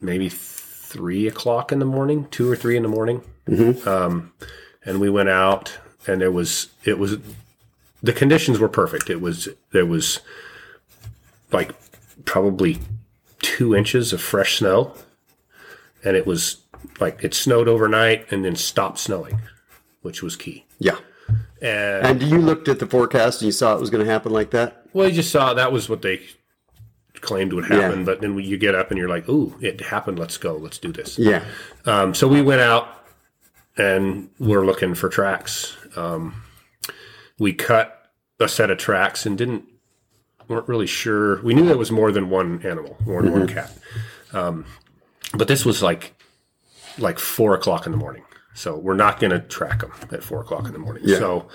maybe 0.00 0.30
three 0.30 1.26
o'clock 1.28 1.70
in 1.70 1.78
the 1.78 1.84
morning, 1.84 2.28
two 2.30 2.50
or 2.50 2.56
three 2.56 2.76
in 2.76 2.82
the 2.82 2.88
morning. 2.88 3.22
Um, 3.86 4.32
and 4.84 5.00
we 5.00 5.10
went 5.10 5.28
out, 5.28 5.78
and 6.06 6.20
there 6.20 6.30
was 6.32 6.68
it 6.84 6.98
was 6.98 7.18
the 8.02 8.12
conditions 8.12 8.58
were 8.58 8.68
perfect. 8.68 9.10
It 9.10 9.20
was 9.20 9.48
there 9.72 9.86
was 9.86 10.20
like 11.52 11.72
probably 12.24 12.78
two 13.40 13.74
inches 13.74 14.12
of 14.12 14.20
fresh 14.20 14.58
snow, 14.58 14.94
and 16.06 16.16
it 16.16 16.26
was 16.26 16.62
like 17.00 17.22
it 17.22 17.34
snowed 17.34 17.68
overnight 17.68 18.30
and 18.30 18.44
then 18.44 18.56
stopped 18.56 18.98
snowing, 18.98 19.40
which 20.02 20.22
was 20.22 20.36
key. 20.36 20.64
Yeah. 20.78 20.96
And 21.60 22.06
And 22.06 22.22
you 22.22 22.38
looked 22.38 22.68
at 22.68 22.78
the 22.78 22.86
forecast 22.86 23.42
and 23.42 23.46
you 23.46 23.52
saw 23.52 23.74
it 23.74 23.80
was 23.80 23.90
going 23.90 24.04
to 24.04 24.10
happen 24.10 24.32
like 24.32 24.50
that? 24.50 24.82
well, 24.92 25.08
you 25.08 25.14
just 25.14 25.30
saw 25.30 25.52
that 25.52 25.72
was 25.72 25.88
what 25.88 26.00
they 26.02 26.20
claimed 27.20 27.52
would 27.52 27.66
happen, 27.66 28.04
but 28.04 28.20
then 28.20 28.38
you 28.38 28.56
get 28.56 28.74
up 28.74 28.90
and 28.90 28.98
you're 28.98 29.08
like, 29.08 29.28
"Ooh, 29.28 29.54
it 29.60 29.80
happened! 29.80 30.18
Let's 30.18 30.38
go! 30.38 30.56
Let's 30.56 30.78
do 30.78 30.92
this." 30.92 31.18
Yeah. 31.18 31.44
Um, 31.84 32.14
so 32.14 32.28
we 32.28 32.40
went 32.40 32.60
out 32.60 32.88
and 33.76 34.30
we're 34.38 34.64
looking 34.64 34.94
for 34.94 35.08
tracks. 35.08 35.76
Um, 35.96 36.42
we 37.38 37.52
cut 37.52 38.10
a 38.38 38.48
set 38.48 38.70
of 38.70 38.78
tracks 38.78 39.26
and 39.26 39.36
didn't 39.36 39.64
weren't 40.48 40.68
really 40.68 40.86
sure. 40.86 41.42
We 41.42 41.52
knew 41.54 41.66
there 41.66 41.76
was 41.76 41.90
more 41.90 42.12
than 42.12 42.30
one 42.30 42.62
animal, 42.64 42.96
more 43.04 43.22
than 43.22 43.32
one 43.32 43.48
cat. 43.48 43.72
Um, 44.32 44.64
but 45.34 45.48
this 45.48 45.64
was 45.64 45.82
like 45.82 46.14
like 46.98 47.18
four 47.18 47.54
o'clock 47.54 47.86
in 47.86 47.92
the 47.92 47.98
morning, 47.98 48.24
so 48.54 48.76
we're 48.76 48.94
not 48.94 49.20
going 49.20 49.30
to 49.32 49.40
track 49.40 49.80
them 49.80 49.92
at 50.12 50.22
four 50.22 50.40
o'clock 50.40 50.66
in 50.66 50.72
the 50.72 50.78
morning. 50.78 51.02
Yeah. 51.06 51.18
So 51.18 51.48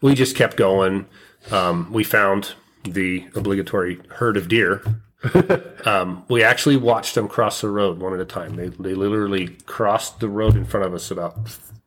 we 0.00 0.14
just 0.14 0.36
kept 0.36 0.56
going. 0.56 1.06
Um, 1.50 1.92
we 1.92 2.04
found 2.04 2.54
the 2.84 3.26
obligatory 3.34 4.00
herd 4.10 4.36
of 4.36 4.48
deer 4.48 4.82
um, 5.84 6.24
we 6.28 6.42
actually 6.44 6.76
watched 6.76 7.14
them 7.14 7.26
cross 7.26 7.60
the 7.60 7.68
road 7.68 7.98
one 7.98 8.14
at 8.14 8.20
a 8.20 8.24
time. 8.24 8.54
They, 8.56 8.68
they 8.68 8.94
literally 8.94 9.48
crossed 9.66 10.20
the 10.20 10.28
road 10.28 10.54
in 10.56 10.64
front 10.64 10.86
of 10.86 10.94
us 10.94 11.10
about 11.10 11.36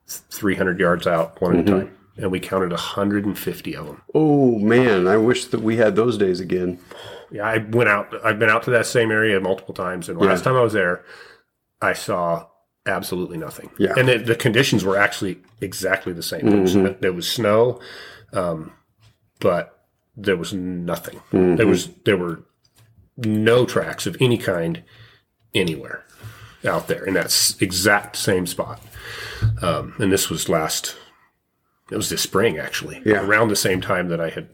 300 0.08 0.80
yards 0.80 1.08
out 1.08 1.40
one 1.42 1.58
at 1.58 1.68
a 1.68 1.72
time. 1.72 1.98
And 2.18 2.30
we 2.30 2.42
counted 2.42 2.72
150 2.72 3.76
of 3.76 3.86
them. 3.86 4.02
Oh, 4.14 4.60
man. 4.60 5.08
I 5.08 5.16
wish 5.16 5.46
that 5.46 5.62
we 5.62 5.78
had 5.78 5.96
those 5.96 6.18
days 6.18 6.42
again. 6.42 6.78
Yeah, 7.32 7.44
I 7.48 7.60
went 7.60 7.88
out. 7.90 8.14
I've 8.24 8.38
been 8.38 8.50
out 8.50 8.64
to 8.64 8.72
that 8.72 8.86
same 8.86 9.12
area 9.12 9.40
multiple 9.40 9.74
times. 9.74 10.10
And 10.10 10.20
last 10.20 10.40
Yeah. 10.40 10.44
time 10.52 10.56
I 10.58 10.62
was 10.62 10.74
there, 10.74 11.06
I 11.82 11.94
saw 11.94 12.48
absolutely 12.86 13.38
nothing. 13.38 13.70
Yeah. 13.78 13.94
And 13.98 14.08
the, 14.08 14.18
the 14.18 14.36
conditions 14.36 14.84
were 14.84 14.98
actually 14.98 15.40
exactly 15.62 16.14
the 16.14 16.24
same. 16.24 16.50
There, 16.50 16.62
was, 16.62 16.74
there 17.00 17.14
was 17.14 17.30
snow, 17.30 17.80
um, 18.34 18.72
but 19.40 19.86
there 20.18 20.38
was 20.38 20.54
nothing. 20.54 21.22
There 21.32 21.68
was 21.68 21.90
there 22.06 22.18
were 22.18 22.44
no 23.18 23.66
tracks 23.66 24.06
of 24.08 24.18
any 24.20 24.38
kind 24.38 24.84
anywhere 25.54 26.06
out 26.66 26.88
there 26.88 27.04
in 27.06 27.14
that 27.16 27.26
s- 27.26 27.56
exact 27.62 28.16
same 28.16 28.46
spot. 28.46 28.82
Um, 29.62 29.94
and 30.00 30.12
this 30.12 30.30
was 30.30 30.50
last. 30.50 30.96
It 31.92 31.98
was 31.98 32.10
this 32.10 32.22
spring 32.22 32.58
actually, 32.58 33.02
Yeah. 33.06 33.26
around 33.26 33.50
the 33.50 33.56
same 33.56 33.82
time 33.82 34.08
that 34.10 34.22
I 34.22 34.30
had 34.30 34.48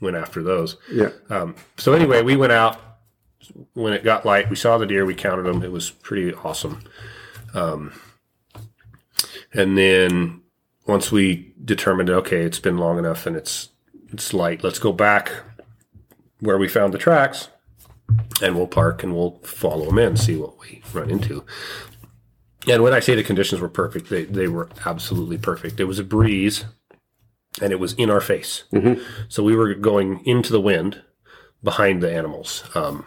went 0.00 0.16
after 0.16 0.42
those. 0.42 0.76
Yeah. 0.92 1.10
Um, 1.28 1.56
so 1.76 1.92
anyway, 1.92 2.22
we 2.22 2.36
went 2.36 2.52
out 2.52 2.80
when 3.74 3.92
it 3.92 4.04
got 4.04 4.26
light. 4.26 4.50
We 4.50 4.56
saw 4.56 4.78
the 4.78 4.86
deer. 4.86 5.04
We 5.04 5.14
counted 5.14 5.42
them. 5.42 5.62
It 5.62 5.72
was 5.72 5.90
pretty 5.90 6.34
awesome. 6.34 6.82
Um, 7.54 7.92
and 9.52 9.76
then 9.76 10.42
once 10.86 11.10
we 11.10 11.54
determined, 11.64 12.10
okay, 12.10 12.42
it's 12.42 12.60
been 12.60 12.78
long 12.78 12.98
enough 12.98 13.26
and 13.26 13.36
it's 13.36 13.70
it's 14.12 14.32
light. 14.32 14.64
Let's 14.64 14.78
go 14.78 14.92
back 14.92 15.32
where 16.40 16.58
we 16.58 16.68
found 16.68 16.94
the 16.94 16.98
tracks, 16.98 17.48
and 18.42 18.56
we'll 18.56 18.66
park 18.66 19.02
and 19.02 19.14
we'll 19.14 19.38
follow 19.42 19.86
them 19.86 19.98
in, 19.98 20.16
see 20.16 20.36
what 20.36 20.58
we 20.60 20.82
run 20.92 21.10
into. 21.10 21.44
And 22.66 22.82
when 22.82 22.94
I 22.94 23.00
say 23.00 23.14
the 23.14 23.22
conditions 23.22 23.60
were 23.60 23.68
perfect, 23.68 24.08
they 24.08 24.24
they 24.24 24.48
were 24.48 24.68
absolutely 24.84 25.38
perfect. 25.38 25.76
There 25.76 25.86
was 25.86 25.98
a 25.98 26.04
breeze, 26.04 26.64
and 27.60 27.72
it 27.72 27.80
was 27.80 27.92
in 27.94 28.10
our 28.10 28.20
face. 28.20 28.64
So 29.28 29.42
we 29.42 29.54
were 29.56 29.74
going 29.74 30.24
into 30.24 30.52
the 30.52 30.60
wind 30.60 31.02
behind 31.62 32.02
the 32.02 32.12
animals. 32.12 32.64
Um, 32.74 33.04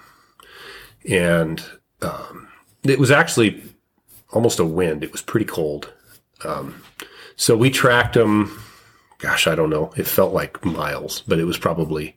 and 1.10 1.63
um, 2.01 2.48
it 2.84 3.00
was 3.00 3.12
actually 3.12 3.63
almost 4.31 4.60
a 4.60 4.65
wind. 4.65 5.03
It 5.03 5.12
was 5.12 5.22
pretty 5.22 5.46
cold. 5.46 5.93
Um, 6.43 6.81
so 7.36 7.55
we 7.55 7.70
tracked 7.70 8.13
them. 8.13 8.62
Gosh, 9.20 9.48
I 9.48 9.55
don't 9.55 9.70
know. 9.70 9.91
It 9.96 10.08
felt 10.08 10.34
like 10.34 10.65
miles, 10.65 11.22
but 11.22 11.39
it 11.39 11.46
was 11.46 11.58
probably 11.58 12.15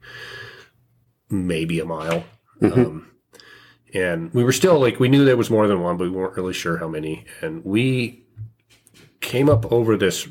maybe 1.28 1.80
a 1.80 1.84
mile. 1.84 2.24
Um, 2.62 3.10
and 3.92 4.32
we 4.32 4.42
were 4.42 4.52
still 4.52 4.80
like, 4.80 4.98
we 4.98 5.08
knew 5.08 5.24
there 5.24 5.36
was 5.36 5.50
more 5.50 5.68
than 5.68 5.82
one, 5.82 5.96
but 5.96 6.04
we 6.04 6.16
weren't 6.16 6.36
really 6.36 6.54
sure 6.54 6.78
how 6.78 6.88
many. 6.88 7.26
And 7.42 7.64
we 7.64 8.24
came 9.20 9.50
up 9.50 9.70
over 9.70 9.96
this 9.96 10.28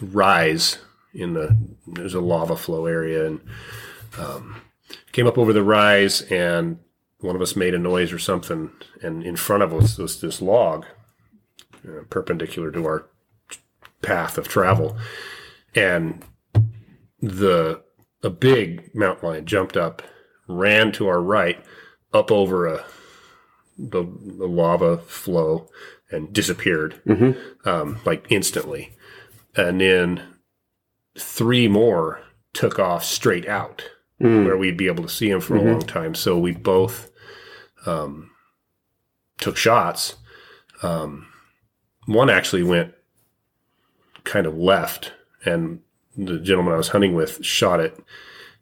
rise 0.00 0.78
in 1.12 1.34
the, 1.34 1.56
there's 1.86 2.14
a 2.14 2.20
lava 2.20 2.56
flow 2.56 2.86
area 2.86 3.26
and 3.26 3.40
um, 4.18 4.62
came 5.12 5.26
up 5.26 5.36
over 5.36 5.52
the 5.52 5.62
rise 5.62 6.22
and 6.22 6.78
one 7.20 7.36
of 7.36 7.42
us 7.42 7.56
made 7.56 7.74
a 7.74 7.78
noise 7.78 8.12
or 8.12 8.18
something. 8.18 8.70
And 9.02 9.22
in 9.22 9.36
front 9.36 9.62
of 9.62 9.72
us 9.72 9.98
was 9.98 10.20
this 10.20 10.40
log 10.40 10.86
uh, 11.86 12.04
perpendicular 12.08 12.70
to 12.72 12.84
our 12.84 13.06
path 14.02 14.38
of 14.38 14.48
travel. 14.48 14.96
And 15.74 16.24
the, 17.20 17.82
a 18.22 18.30
big 18.30 18.94
mountain 18.94 19.28
lion 19.28 19.46
jumped 19.46 19.76
up, 19.76 20.02
ran 20.48 20.92
to 20.92 21.08
our 21.08 21.20
right, 21.20 21.64
up 22.12 22.30
over 22.30 22.66
a 22.66 22.84
the, 23.78 24.02
the 24.02 24.46
lava 24.46 24.98
flow, 24.98 25.68
and 26.10 26.32
disappeared 26.32 27.00
um, 27.64 27.98
like 28.04 28.26
instantly. 28.28 28.92
And 29.56 29.80
then 29.80 30.22
three 31.18 31.66
more 31.68 32.20
took 32.52 32.78
off 32.78 33.04
straight 33.04 33.48
out, 33.48 33.84
where 34.44 34.56
we'd 34.56 34.76
be 34.76 34.86
able 34.86 35.04
to 35.04 35.08
see 35.08 35.30
him 35.30 35.40
for 35.40 35.56
a 35.56 35.62
long 35.62 35.80
time. 35.80 36.14
So 36.14 36.36
we 36.36 36.52
both 36.52 37.09
um, 37.86 38.30
took 39.38 39.56
shots. 39.56 40.16
Um, 40.82 41.26
one 42.06 42.30
actually 42.30 42.62
went 42.62 42.94
kind 44.24 44.46
of 44.46 44.56
left, 44.56 45.12
and 45.44 45.80
the 46.16 46.38
gentleman 46.38 46.74
I 46.74 46.78
was 46.78 46.88
hunting 46.88 47.14
with 47.14 47.44
shot 47.44 47.80
it 47.80 47.98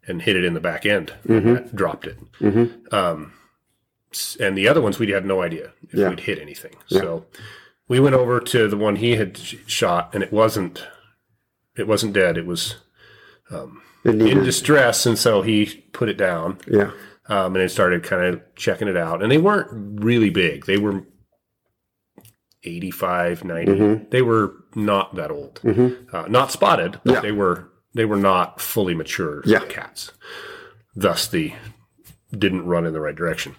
and 0.07 0.21
hit 0.21 0.35
it 0.35 0.43
in 0.43 0.53
the 0.53 0.59
back 0.59 0.85
end, 0.85 1.13
and 1.27 1.55
that 1.57 1.75
dropped 1.75 2.07
it. 2.07 2.17
Um, 2.93 3.33
and 4.39 4.57
the 4.57 4.67
other 4.67 4.81
ones 4.81 4.97
we 4.99 5.09
had 5.11 5.25
no 5.25 5.41
idea 5.41 5.71
if 5.83 5.93
Yeah. 5.99 6.09
we'd 6.09 6.21
hit 6.21 6.39
anything. 6.39 6.75
So 6.87 7.25
we 7.87 7.99
went 7.99 8.15
over 8.15 8.39
to 8.39 8.67
the 8.67 8.77
one 8.77 8.95
he 8.97 9.15
had 9.17 9.37
sh- 9.37 9.55
shot, 9.67 10.09
and 10.13 10.23
it 10.23 10.31
wasn't 10.33 10.85
it 11.75 11.87
wasn't 11.87 12.13
dead. 12.13 12.37
It 12.37 12.45
was 12.45 12.77
It 14.03 14.21
in 14.21 14.43
distress, 14.43 15.05
and 15.05 15.17
so 15.17 15.41
he 15.41 15.65
put 15.93 16.09
it 16.09 16.17
down 16.17 16.57
yeah. 16.67 16.91
Um, 17.29 17.47
and 17.47 17.57
then 17.57 17.69
started 17.69 18.03
kind 18.03 18.23
of 18.23 18.41
checking 18.55 18.87
it 18.87 18.97
out. 18.97 19.21
And 19.23 19.31
they 19.31 19.37
weren't 19.37 20.03
really 20.03 20.29
big. 20.29 20.65
They 20.65 20.77
were 20.77 21.03
85, 22.63 23.43
90. 23.45 24.05
They 24.11 24.21
were 24.21 24.53
not 24.75 25.15
that 25.15 25.31
old. 25.31 25.61
Uh, 26.11 26.25
not 26.27 26.51
spotted, 26.51 26.99
but 27.05 27.13
Yeah. 27.15 27.19
they 27.21 27.31
were 27.31 27.69
they 27.95 28.05
were 28.05 28.17
not 28.17 28.61
fully 28.61 28.93
mature 28.93 29.41
Yeah. 29.45 29.65
cats. 29.67 30.11
Thus, 30.95 31.27
the 31.27 31.53
didn't 32.37 32.67
run 32.67 32.85
in 32.85 32.93
the 32.93 33.01
right 33.01 33.15
direction. 33.15 33.55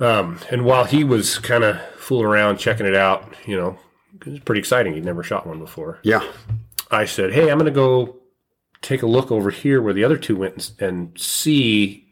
Um, 0.00 0.40
and 0.50 0.64
while 0.64 0.84
he 0.84 1.04
was 1.04 1.38
kind 1.38 1.62
of 1.62 1.80
fooling 1.96 2.26
around 2.26 2.58
checking 2.58 2.84
it 2.84 2.96
out, 2.96 3.32
you 3.46 3.56
know, 3.56 3.78
it 4.20 4.26
was 4.26 4.40
pretty 4.40 4.58
exciting. 4.58 4.94
He'd 4.94 5.04
never 5.04 5.22
shot 5.22 5.46
one 5.46 5.60
before. 5.60 6.00
Yeah. 6.02 6.24
I 6.90 7.04
said, 7.04 7.32
"Hey, 7.32 7.48
I'm 7.50 7.58
going 7.58 7.66
to 7.66 7.70
go 7.70 8.16
take 8.82 9.02
a 9.02 9.06
look 9.06 9.30
over 9.30 9.50
here 9.50 9.80
where 9.80 9.94
the 9.94 10.02
other 10.04 10.16
two 10.18 10.34
went 10.36 10.72
and, 10.80 10.88
and 10.88 11.18
see 11.18 12.05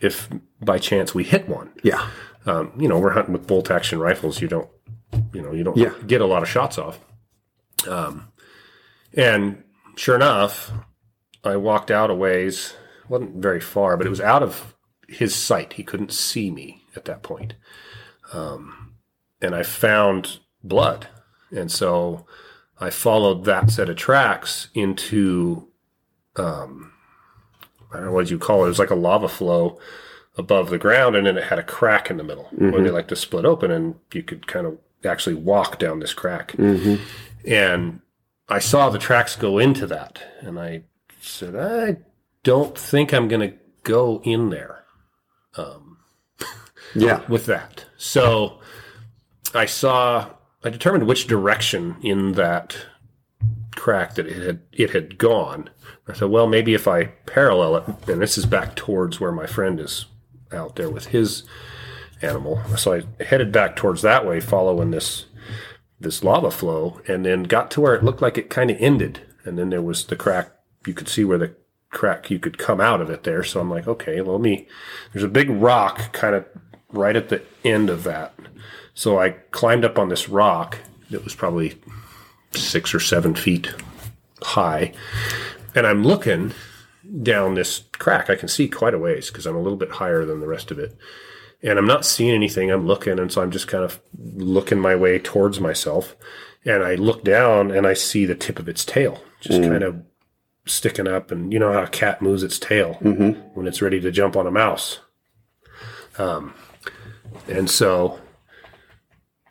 if 0.00 0.28
by 0.60 0.78
chance 0.78 1.14
we 1.14 1.24
hit 1.24 1.48
one." 1.48 1.70
Yeah. 1.82 2.08
Um, 2.46 2.72
you 2.78 2.88
know, 2.88 2.98
we're 2.98 3.12
hunting 3.12 3.32
with 3.32 3.46
bolt 3.46 3.70
action 3.70 3.98
rifles. 3.98 4.40
You 4.42 4.48
don't, 4.48 4.68
you 5.32 5.40
know, 5.42 5.52
you 5.52 5.64
don't 5.64 5.76
Yeah. 5.76 5.92
get 6.06 6.20
a 6.20 6.26
lot 6.26 6.42
of 6.42 6.48
shots 6.48 6.76
off. 6.78 6.98
Um, 7.88 8.28
and 9.14 9.62
sure 9.96 10.14
enough, 10.16 10.70
I 11.42 11.56
walked 11.56 11.90
out 11.90 12.10
a 12.10 12.14
ways. 12.14 12.74
wasn't 13.06 13.36
very 13.36 13.60
far, 13.60 13.98
but 13.98 14.06
it 14.06 14.10
was 14.10 14.20
out 14.20 14.42
of 14.42 14.74
his 15.08 15.34
sight. 15.34 15.74
He 15.74 15.84
couldn't 15.84 16.10
see 16.10 16.50
me 16.50 16.82
at 16.96 17.04
that 17.04 17.22
point. 17.22 17.54
Um, 18.32 18.94
and 19.42 19.54
I 19.54 19.62
found 19.62 20.38
blood, 20.62 21.08
and 21.50 21.70
so 21.70 22.24
I 22.80 22.88
followed 22.88 23.44
that 23.44 23.70
set 23.70 23.90
of 23.90 23.96
tracks 23.96 24.68
into, 24.74 25.68
um, 26.36 26.92
I 27.94 27.98
don't 27.98 28.06
know 28.06 28.12
what 28.12 28.30
you 28.30 28.38
call 28.38 28.62
it. 28.62 28.66
It 28.66 28.68
was 28.68 28.78
like 28.78 28.90
a 28.90 28.96
lava 28.96 29.28
flow 29.28 29.78
above 30.36 30.70
the 30.70 30.78
ground, 30.78 31.14
and 31.16 31.26
then 31.26 31.38
it 31.38 31.44
had 31.44 31.58
a 31.58 31.62
crack 31.62 32.10
in 32.10 32.16
the 32.16 32.24
middle 32.24 32.48
where 32.50 32.70
they 32.70 32.78
mm-hmm. 32.78 32.94
like 32.94 33.08
to 33.08 33.16
split 33.16 33.44
open, 33.44 33.70
and 33.70 33.94
you 34.12 34.22
could 34.22 34.46
kind 34.46 34.66
of 34.66 34.78
actually 35.04 35.34
walk 35.34 35.78
down 35.78 36.00
this 36.00 36.12
crack. 36.12 36.52
Mm-hmm. 36.52 37.02
And 37.46 38.00
I 38.48 38.58
saw 38.58 38.90
the 38.90 38.98
tracks 38.98 39.36
go 39.36 39.58
into 39.58 39.86
that, 39.86 40.22
and 40.40 40.58
I 40.58 40.82
said, 41.20 41.54
I 41.56 41.98
don't 42.42 42.76
think 42.76 43.12
I'm 43.14 43.28
going 43.28 43.48
to 43.48 43.56
go 43.82 44.20
in 44.24 44.50
there 44.50 44.84
um, 45.56 45.98
Yeah. 46.94 47.22
with 47.28 47.46
that. 47.46 47.84
So 47.96 48.60
I 49.54 49.66
saw, 49.66 50.30
I 50.62 50.70
determined 50.70 51.06
which 51.06 51.26
direction 51.26 51.96
in 52.02 52.32
that 52.32 52.76
crack 53.74 54.14
that 54.14 54.26
it 54.26 54.44
had 54.44 54.60
it 54.72 54.90
had 54.90 55.18
gone. 55.18 55.70
I 56.08 56.12
said, 56.12 56.30
well, 56.30 56.46
maybe 56.46 56.74
if 56.74 56.86
I 56.86 57.04
parallel 57.26 57.76
it, 57.76 58.08
and 58.08 58.20
this 58.20 58.36
is 58.36 58.46
back 58.46 58.76
towards 58.76 59.20
where 59.20 59.32
my 59.32 59.46
friend 59.46 59.80
is 59.80 60.06
out 60.52 60.76
there 60.76 60.90
with 60.90 61.06
his 61.06 61.44
animal. 62.22 62.60
So 62.76 62.94
I 62.94 63.24
headed 63.24 63.52
back 63.52 63.76
towards 63.76 64.02
that 64.02 64.26
way, 64.26 64.40
following 64.40 64.90
this 64.90 65.26
this 66.00 66.22
lava 66.22 66.50
flow, 66.50 67.00
and 67.08 67.24
then 67.24 67.44
got 67.44 67.70
to 67.72 67.80
where 67.80 67.94
it 67.94 68.04
looked 68.04 68.22
like 68.22 68.36
it 68.36 68.50
kind 68.50 68.70
of 68.70 68.76
ended, 68.80 69.20
and 69.44 69.58
then 69.58 69.70
there 69.70 69.82
was 69.82 70.04
the 70.04 70.16
crack. 70.16 70.50
You 70.86 70.94
could 70.94 71.08
see 71.08 71.24
where 71.24 71.38
the 71.38 71.54
crack 71.90 72.30
you 72.30 72.38
could 72.38 72.58
come 72.58 72.80
out 72.80 73.00
of 73.00 73.08
it 73.08 73.22
there. 73.22 73.42
So 73.42 73.60
I'm 73.60 73.70
like, 73.70 73.88
okay, 73.88 74.20
let 74.20 74.40
me. 74.40 74.68
There's 75.12 75.24
a 75.24 75.28
big 75.28 75.48
rock 75.48 76.12
kind 76.12 76.34
of 76.34 76.44
right 76.90 77.16
at 77.16 77.28
the 77.28 77.42
end 77.64 77.88
of 77.88 78.04
that. 78.04 78.34
So 78.92 79.18
I 79.18 79.30
climbed 79.30 79.84
up 79.84 79.98
on 79.98 80.08
this 80.08 80.28
rock 80.28 80.78
that 81.10 81.24
was 81.24 81.34
probably 81.34 81.80
six 82.56 82.94
or 82.94 83.00
seven 83.00 83.34
feet 83.34 83.74
high, 84.42 84.92
and 85.74 85.86
I'm 85.86 86.04
looking 86.04 86.52
down 87.22 87.54
this 87.54 87.84
crack. 87.92 88.30
I 88.30 88.36
can 88.36 88.48
see 88.48 88.68
quite 88.68 88.94
a 88.94 88.98
ways 88.98 89.28
because 89.28 89.46
I'm 89.46 89.56
a 89.56 89.60
little 89.60 89.78
bit 89.78 89.92
higher 89.92 90.24
than 90.24 90.40
the 90.40 90.46
rest 90.46 90.70
of 90.70 90.78
it. 90.78 90.96
And 91.62 91.78
I'm 91.78 91.86
not 91.86 92.04
seeing 92.04 92.34
anything. 92.34 92.70
I'm 92.70 92.86
looking. 92.86 93.18
And 93.18 93.32
so 93.32 93.42
I'm 93.42 93.50
just 93.50 93.68
kind 93.68 93.84
of 93.84 94.00
looking 94.14 94.78
my 94.78 94.94
way 94.96 95.18
towards 95.18 95.60
myself. 95.60 96.16
And 96.64 96.82
I 96.82 96.94
look 96.94 97.24
down 97.24 97.70
and 97.70 97.86
I 97.86 97.94
see 97.94 98.26
the 98.26 98.34
tip 98.34 98.58
of 98.58 98.68
its 98.68 98.84
tail 98.84 99.22
just 99.40 99.60
kind 99.70 99.82
of 99.82 100.02
sticking 100.66 101.08
up. 101.08 101.30
And 101.30 101.52
you 101.52 101.58
know 101.58 101.72
how 101.72 101.82
a 101.82 101.88
cat 101.88 102.22
moves 102.22 102.42
its 102.42 102.58
tail 102.58 102.94
when 103.54 103.66
it's 103.66 103.82
ready 103.82 104.00
to 104.00 104.10
jump 104.10 104.36
on 104.36 104.46
a 104.46 104.50
mouse. 104.50 105.00
Um, 106.18 106.54
and 107.48 107.68
so 107.68 108.20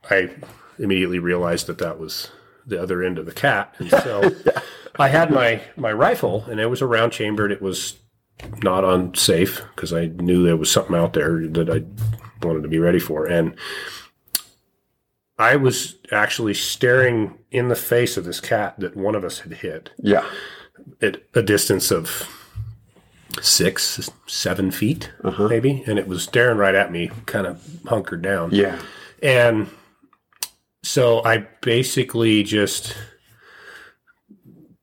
I 0.10 0.31
immediately 0.79 1.19
realized 1.19 1.67
that 1.67 1.77
that 1.79 2.00
was 2.00 2.31
the 2.65 2.82
other 2.82 3.03
end 3.03 3.17
of 3.17 3.25
the 3.25 3.32
cat. 3.32 3.74
And 3.79 3.89
so 3.89 4.32
I 4.98 5.10
had 5.10 5.32
my, 5.32 5.62
my 5.75 5.91
rifle 5.91 6.46
and 6.50 6.60
it 6.60 6.67
was 6.67 6.82
a 6.82 6.88
round 6.88 7.12
chambered. 7.12 7.51
It 7.51 7.62
was 7.62 8.00
not 8.62 8.84
unsafe 8.84 9.62
because 9.75 9.93
I 9.93 10.08
knew 10.08 10.43
there 10.43 10.58
was 10.58 10.72
something 10.72 10.96
out 10.96 11.13
there 11.13 11.48
that 11.48 11.70
I 11.70 11.84
wanted 12.46 12.63
to 12.63 12.70
be 12.70 12.79
ready 12.79 13.00
for. 13.00 13.25
And 13.25 13.55
I 15.38 15.55
was 15.55 15.96
actually 16.12 16.53
staring 16.53 17.38
in 17.51 17.67
the 17.67 17.75
face 17.75 18.17
of 18.17 18.25
this 18.25 18.39
cat 18.39 18.79
that 18.79 18.96
one 18.96 19.15
of 19.15 19.24
us 19.24 19.39
had 19.39 19.53
hit 19.53 19.91
Yeah. 19.98 20.25
at 21.01 21.24
a 21.34 21.41
distance 21.41 21.91
of 21.91 22.27
six, 23.41 24.10
seven 24.27 24.72
feet, 24.72 25.12
uh-huh. 25.24 25.48
maybe. 25.48 25.84
And 25.88 25.98
it 25.98 26.08
was 26.08 26.24
staring 26.24 26.58
right 26.58 26.75
at 26.75 26.91
me, 26.91 27.10
kind 27.25 27.48
of 27.48 27.79
hunkered 27.88 28.22
down. 28.22 28.51
Yeah. 28.51 28.79
And 29.22 29.70
so 30.93 31.23
I 31.25 31.47
basically 31.62 32.43
just 32.43 32.95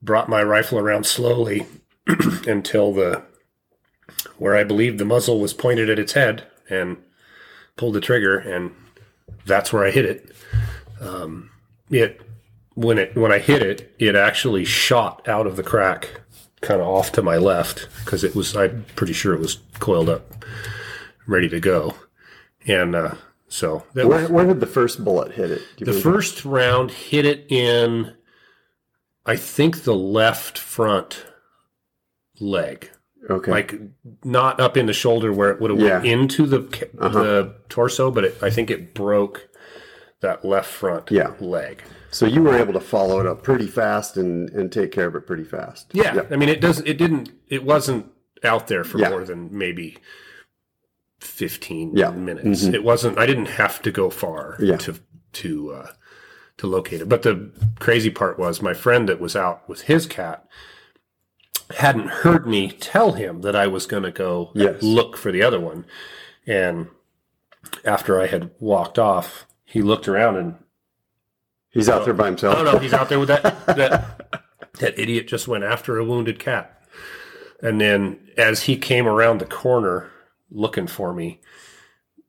brought 0.02 0.28
my 0.28 0.42
rifle 0.42 0.80
around 0.80 1.06
slowly 1.06 1.68
until 2.48 2.92
the 2.92 3.22
where 4.36 4.56
I 4.56 4.64
believed 4.64 4.98
the 4.98 5.04
muzzle 5.04 5.38
was 5.38 5.54
pointed 5.54 5.88
at 5.88 6.00
its 6.00 6.14
head 6.14 6.48
and 6.68 6.96
pulled 7.76 7.94
the 7.94 8.00
trigger 8.00 8.36
and 8.36 8.72
that's 9.46 9.72
where 9.72 9.84
I 9.84 9.92
hit 9.92 10.04
it. 10.04 10.34
Um, 11.00 11.50
it 11.90 12.20
when 12.74 12.98
it 12.98 13.14
when 13.14 13.30
I 13.30 13.38
hit 13.38 13.62
it, 13.62 13.94
it 14.00 14.16
actually 14.16 14.64
shot 14.64 15.28
out 15.28 15.46
of 15.46 15.54
the 15.54 15.62
crack 15.62 16.22
kind 16.60 16.80
of 16.80 16.88
off 16.88 17.12
to 17.12 17.22
my 17.22 17.36
left 17.36 17.86
because 18.00 18.24
it 18.24 18.34
was 18.34 18.56
I'm 18.56 18.84
pretty 18.96 19.12
sure 19.12 19.32
it 19.32 19.40
was 19.40 19.60
coiled 19.78 20.08
up 20.08 20.44
ready 21.28 21.48
to 21.50 21.60
go. 21.60 21.94
And 22.66 22.96
uh, 22.96 23.14
so 23.50 23.84
that 23.94 24.06
was, 24.08 24.22
Where, 24.22 24.32
where 24.32 24.46
did 24.46 24.60
the 24.60 24.66
first 24.66 25.04
bullet 25.04 25.32
hit 25.32 25.50
it? 25.50 25.62
The 25.78 25.92
first 25.92 26.44
round 26.46 26.90
hit 26.90 27.26
it 27.26 27.44
in, 27.52 28.14
I 29.26 29.36
think, 29.36 29.82
the 29.82 29.94
left 29.94 30.56
front 30.56 31.26
leg. 32.40 32.90
okay. 33.28 33.50
Like 33.50 33.74
not 34.24 34.60
up 34.60 34.76
in 34.76 34.86
the 34.86 34.92
shoulder 34.92 35.32
where 35.32 35.50
it 35.50 35.60
would 35.60 35.70
have 35.70 35.80
went 35.80 36.06
into 36.06 36.46
the 36.46 36.62
ca- 36.62 36.86
uh-huh. 36.98 37.22
the 37.22 37.54
torso, 37.68 38.10
but 38.10 38.24
it, 38.24 38.42
I 38.42 38.50
think 38.50 38.70
it 38.70 38.94
broke 38.94 39.48
that 40.20 40.44
left 40.44 40.70
front 40.70 41.10
Yeah. 41.10 41.32
leg. 41.40 41.82
so 42.10 42.26
you 42.26 42.42
were 42.42 42.56
able 42.56 42.72
to 42.74 42.80
follow 42.80 43.20
it 43.20 43.26
up 43.26 43.42
pretty 43.42 43.66
fast 43.66 44.16
and, 44.16 44.48
and 44.50 44.70
take 44.72 44.92
care 44.92 45.06
of 45.06 45.14
it 45.16 45.26
pretty 45.26 45.44
fast. 45.44 45.90
Yeah, 45.92 46.22
I 46.30 46.36
mean, 46.36 46.48
it 46.48 46.60
doesn't. 46.60 46.86
It 46.86 46.98
didn't. 46.98 47.30
It 47.48 47.64
wasn't 47.64 48.06
out 48.44 48.68
there 48.68 48.84
for 48.84 48.98
Yeah. 48.98 49.10
more 49.10 49.24
than 49.24 49.48
maybe 49.56 49.98
fifteen 51.20 51.96
Yeah. 51.96 52.06
Mm-hmm. 52.08 52.24
minutes. 52.24 52.62
It 52.64 52.82
wasn't. 52.84 53.18
I 53.18 53.26
didn't 53.26 53.46
have 53.46 53.80
to 53.82 53.90
go 53.90 54.10
far 54.10 54.56
Yeah. 54.60 54.76
to 54.78 54.96
to 55.34 55.72
uh, 55.72 55.86
to 56.58 56.66
locate 56.66 57.00
it. 57.00 57.08
But 57.08 57.22
the 57.22 57.50
crazy 57.78 58.10
part 58.10 58.38
was 58.38 58.60
my 58.62 58.74
friend 58.74 59.08
that 59.08 59.20
was 59.20 59.36
out 59.36 59.68
with 59.68 59.82
his 59.82 60.06
cat 60.06 60.46
hadn't 61.76 62.08
heard 62.08 62.46
me 62.48 62.68
tell 62.70 63.12
him 63.12 63.42
that 63.42 63.54
I 63.54 63.66
was 63.68 63.86
going 63.86 64.02
to 64.02 64.10
go 64.10 64.50
Yes. 64.54 64.82
look 64.82 65.16
for 65.16 65.30
the 65.30 65.42
other 65.42 65.60
one, 65.60 65.84
and 66.46 66.88
after 67.84 68.20
I 68.20 68.26
had 68.26 68.50
walked 68.58 68.98
off, 68.98 69.46
he 69.64 69.80
looked 69.82 70.08
around 70.08 70.36
and 70.36 70.54
He's 71.72 71.88
out 71.88 72.04
there 72.04 72.14
by 72.14 72.26
himself. 72.26 72.56
Oh 72.58 72.64
no, 72.64 72.78
he's 72.78 72.92
out 72.92 73.08
there 73.08 73.20
with 73.20 73.28
that 73.28 73.44
that 73.66 74.42
that 74.80 74.98
idiot 74.98 75.28
just 75.28 75.46
went 75.46 75.62
after 75.62 75.98
a 75.98 76.04
wounded 76.04 76.40
cat. 76.40 76.82
And 77.62 77.80
then 77.80 78.28
as 78.36 78.62
he 78.64 78.76
came 78.76 79.06
around 79.06 79.38
the 79.38 79.46
corner 79.46 80.10
looking 80.50 80.86
for 80.86 81.12
me, 81.12 81.40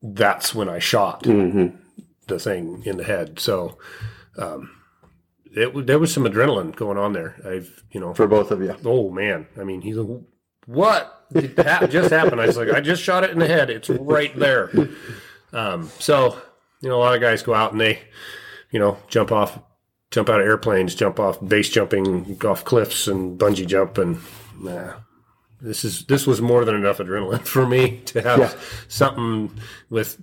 that's 0.01 0.53
when 0.55 0.69
I 0.69 0.79
shot 0.79 1.23
Mm-hmm. 1.23 1.75
the 2.27 2.39
thing 2.39 2.83
in 2.85 2.97
the 2.97 3.03
head. 3.03 3.39
So 3.39 3.77
um, 4.37 4.71
it 5.53 5.85
there 5.87 5.99
was 5.99 6.13
some 6.13 6.23
adrenaline 6.23 6.75
going 6.75 6.97
on 6.97 7.13
there. 7.13 7.35
I've 7.45 7.83
you 7.91 7.99
know 7.99 8.13
For 8.13 8.27
both 8.27 8.51
of 8.51 8.61
you. 8.61 8.75
oh 8.85 9.09
man, 9.09 9.47
I 9.59 9.63
mean 9.63 9.81
he's 9.81 9.97
like, 9.97 10.21
what 10.65 11.25
did 11.33 11.55
that 11.57 11.89
just 11.91 12.09
happened? 12.11 12.39
I 12.41 12.47
was 12.47 12.57
like, 12.57 12.69
I 12.69 12.79
just 12.81 13.03
shot 13.03 13.23
it 13.23 13.31
in 13.31 13.39
the 13.39 13.47
head. 13.47 13.69
It's 13.69 13.89
right 13.89 14.33
there. 14.37 14.69
Um, 15.53 15.89
so 15.99 16.37
you 16.81 16.89
know, 16.89 16.97
a 16.97 17.01
lot 17.03 17.13
of 17.15 17.21
guys 17.21 17.43
go 17.43 17.53
out 17.53 17.71
and 17.73 17.81
they, 17.81 17.99
you 18.71 18.79
know, 18.79 18.97
jump 19.07 19.31
off, 19.31 19.59
jump 20.09 20.29
out 20.29 20.39
of 20.41 20.47
airplanes, 20.47 20.95
jump 20.95 21.19
off 21.19 21.37
base 21.45 21.69
jumping 21.69 22.39
off 22.43 22.63
cliffs 22.65 23.07
and 23.07 23.37
bungee 23.39 23.67
jump 23.67 23.97
and 23.97 24.19
nah. 24.59 24.93
This 25.61 25.83
is 25.85 26.05
this 26.05 26.25
was 26.25 26.41
more 26.41 26.65
than 26.65 26.75
enough 26.75 26.97
adrenaline 26.97 27.45
for 27.45 27.65
me 27.67 27.99
to 28.05 28.21
have 28.21 28.39
Yeah. 28.39 28.53
something 28.87 29.51
with 29.89 30.19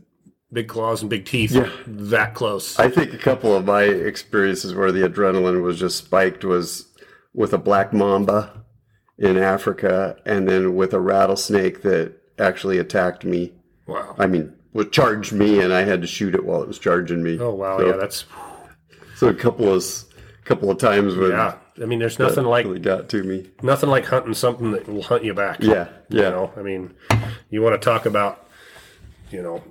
big 0.53 0.69
claws 0.69 1.01
and 1.03 1.11
big 1.11 1.27
teeth 1.27 1.53
Yeah. 1.53 1.69
that 1.87 2.35
close. 2.35 2.79
I 2.79 2.89
think 2.91 3.13
a 3.13 3.19
couple 3.19 3.55
of 3.55 3.65
my 3.65 3.83
experiences 3.85 4.75
where 4.75 4.91
the 4.93 5.09
adrenaline 5.09 5.63
was 5.63 5.79
just 5.79 5.99
spiked 5.99 6.45
was 6.45 6.87
with 7.35 7.53
a 7.53 7.59
black 7.59 7.93
mamba 7.93 8.65
in 9.19 9.37
Africa 9.37 10.17
and 10.25 10.49
then 10.49 10.75
with 10.75 10.93
a 10.95 11.01
rattlesnake 11.01 11.83
that 11.83 12.15
actually 12.39 12.79
attacked 12.79 13.25
me. 13.25 13.53
wow. 13.87 14.15
I 14.19 14.27
mean, 14.27 14.55
would 14.73 14.93
charged 14.93 15.33
me 15.33 15.61
and 15.61 15.73
I 15.73 15.83
had 15.83 16.01
to 16.03 16.07
shoot 16.07 16.35
it 16.35 16.45
while 16.45 16.63
it 16.63 16.69
was 16.69 16.79
charging 16.79 17.23
me. 17.23 17.39
Oh 17.41 17.55
wow, 17.55 17.79
So, 17.79 17.87
yeah, 17.87 17.97
that's 17.97 18.25
so 19.17 19.29
a 19.29 19.35
couple 19.35 19.73
of 19.73 19.85
couple 20.45 20.71
of 20.71 20.79
times 20.79 21.15
when 21.15 21.31
yeah. 21.33 21.57
I 21.81 21.85
mean, 21.87 21.99
there's 21.99 22.19
nothing 22.19 22.45
like 22.45 22.65
really 22.67 22.81
got 22.81 23.09
to 23.11 23.23
me. 23.23 23.51
nothing 23.63 23.89
like 23.91 24.07
hunting 24.07 24.35
something 24.35 24.73
that 24.73 24.89
will 24.89 25.03
hunt 25.03 25.25
you 25.25 25.35
back. 25.35 25.63
Yeah, 25.63 25.89
You 26.09 26.23
yeah. 26.23 26.31
know, 26.31 26.53
I 26.57 26.63
mean, 26.63 26.95
you 27.51 27.63
want 27.63 27.81
to 27.81 27.85
talk 27.85 28.07
about, 28.07 28.47
you 29.31 29.43
know, 29.43 29.63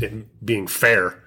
it 0.00 0.44
being 0.44 0.66
fair. 0.66 1.22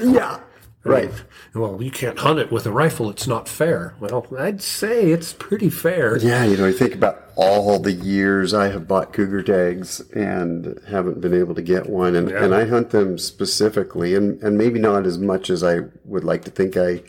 Yeah. 0.00 0.40
Right. 0.86 1.10
Well, 1.54 1.80
you 1.82 1.90
can't 1.90 2.18
hunt 2.18 2.38
it 2.38 2.52
with 2.52 2.66
a 2.66 2.70
rifle. 2.70 3.08
It's 3.08 3.26
not 3.26 3.48
fair. 3.48 3.94
Well, 4.00 4.26
I'd 4.38 4.60
say 4.60 5.12
it's 5.12 5.32
pretty 5.32 5.70
fair. 5.70 6.18
Yeah, 6.18 6.44
you 6.44 6.58
know, 6.58 6.66
you 6.66 6.74
think 6.74 6.94
about 6.94 7.22
all 7.36 7.78
the 7.78 7.92
years 7.92 8.52
I 8.52 8.68
have 8.68 8.86
bought 8.86 9.14
cougar 9.14 9.42
tags 9.42 10.00
and 10.10 10.78
haven't 10.86 11.22
been 11.22 11.32
able 11.32 11.54
to 11.54 11.62
get 11.62 11.88
one, 11.88 12.14
and, 12.14 12.28
Yeah. 12.28 12.44
and 12.44 12.54
I 12.54 12.66
hunt 12.66 12.90
them 12.90 13.16
specifically, 13.16 14.14
and, 14.14 14.42
and 14.42 14.58
maybe 14.58 14.78
not 14.78 15.06
as 15.06 15.16
much 15.16 15.48
as 15.48 15.64
I 15.64 15.80
would 16.04 16.22
like 16.24 16.44
to 16.44 16.50
think 16.50 16.76
I 16.76 17.02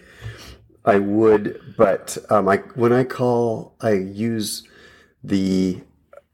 I 0.85 0.99
would, 0.99 1.59
but 1.77 2.17
um, 2.29 2.47
I 2.47 2.57
when 2.75 2.93
I 2.93 3.03
call, 3.03 3.75
I 3.81 3.93
use 3.93 4.63
the 5.23 5.81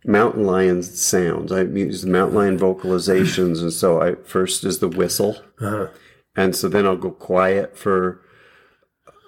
mountain 0.05 0.45
lion 0.45 0.83
sounds. 0.83 1.51
I 1.51 1.61
use 1.61 2.01
the 2.01 2.09
mountain 2.09 2.37
lion 2.37 2.59
vocalizations, 2.59 3.61
and 3.61 3.71
so 3.71 4.01
I 4.01 4.15
first 4.15 4.63
is 4.65 4.79
the 4.79 4.87
whistle, 4.89 5.37
Uh-huh. 5.61 5.87
and 6.35 6.55
so 6.55 6.67
then 6.67 6.85
I'll 6.85 6.97
go 6.97 7.11
quiet 7.11 7.77
for 7.77 8.21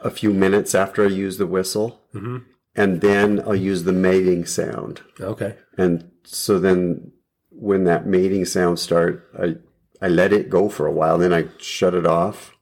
a 0.04 0.10
few 0.10 0.34
minutes 0.34 0.76
after 0.76 1.06
I 1.06 1.10
use 1.10 1.38
the 1.38 1.48
whistle 1.48 2.02
Mm-hmm. 2.14 2.38
and 2.76 3.02
then 3.02 3.40
I'll 3.40 3.56
use 3.56 3.84
the 3.86 3.94
mating 3.94 4.46
sound. 4.46 5.02
Okay. 5.20 5.56
And 5.78 6.12
so 6.26 6.60
then 6.60 7.12
when 7.50 7.86
that 7.86 8.06
mating 8.06 8.46
sound 8.46 8.80
starts, 8.80 9.22
I 9.40 9.56
I 10.02 10.10
let 10.10 10.34
it 10.34 10.50
go 10.50 10.68
for 10.70 10.86
a 10.86 10.92
while, 10.92 11.18
then 11.18 11.34
I 11.34 11.48
shut 11.60 11.94
it 11.94 12.06
off, 12.06 12.54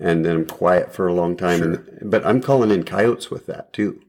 and 0.00 0.24
then 0.24 0.36
I'm 0.36 0.46
quiet 0.46 0.92
for 0.94 1.06
a 1.06 1.14
long 1.14 1.36
time. 1.36 1.62
And 1.62 2.10
but 2.10 2.24
I'm 2.26 2.40
calling 2.40 2.70
in 2.70 2.84
coyotes 2.84 3.30
with 3.30 3.46
that 3.46 3.72
too, 3.72 4.00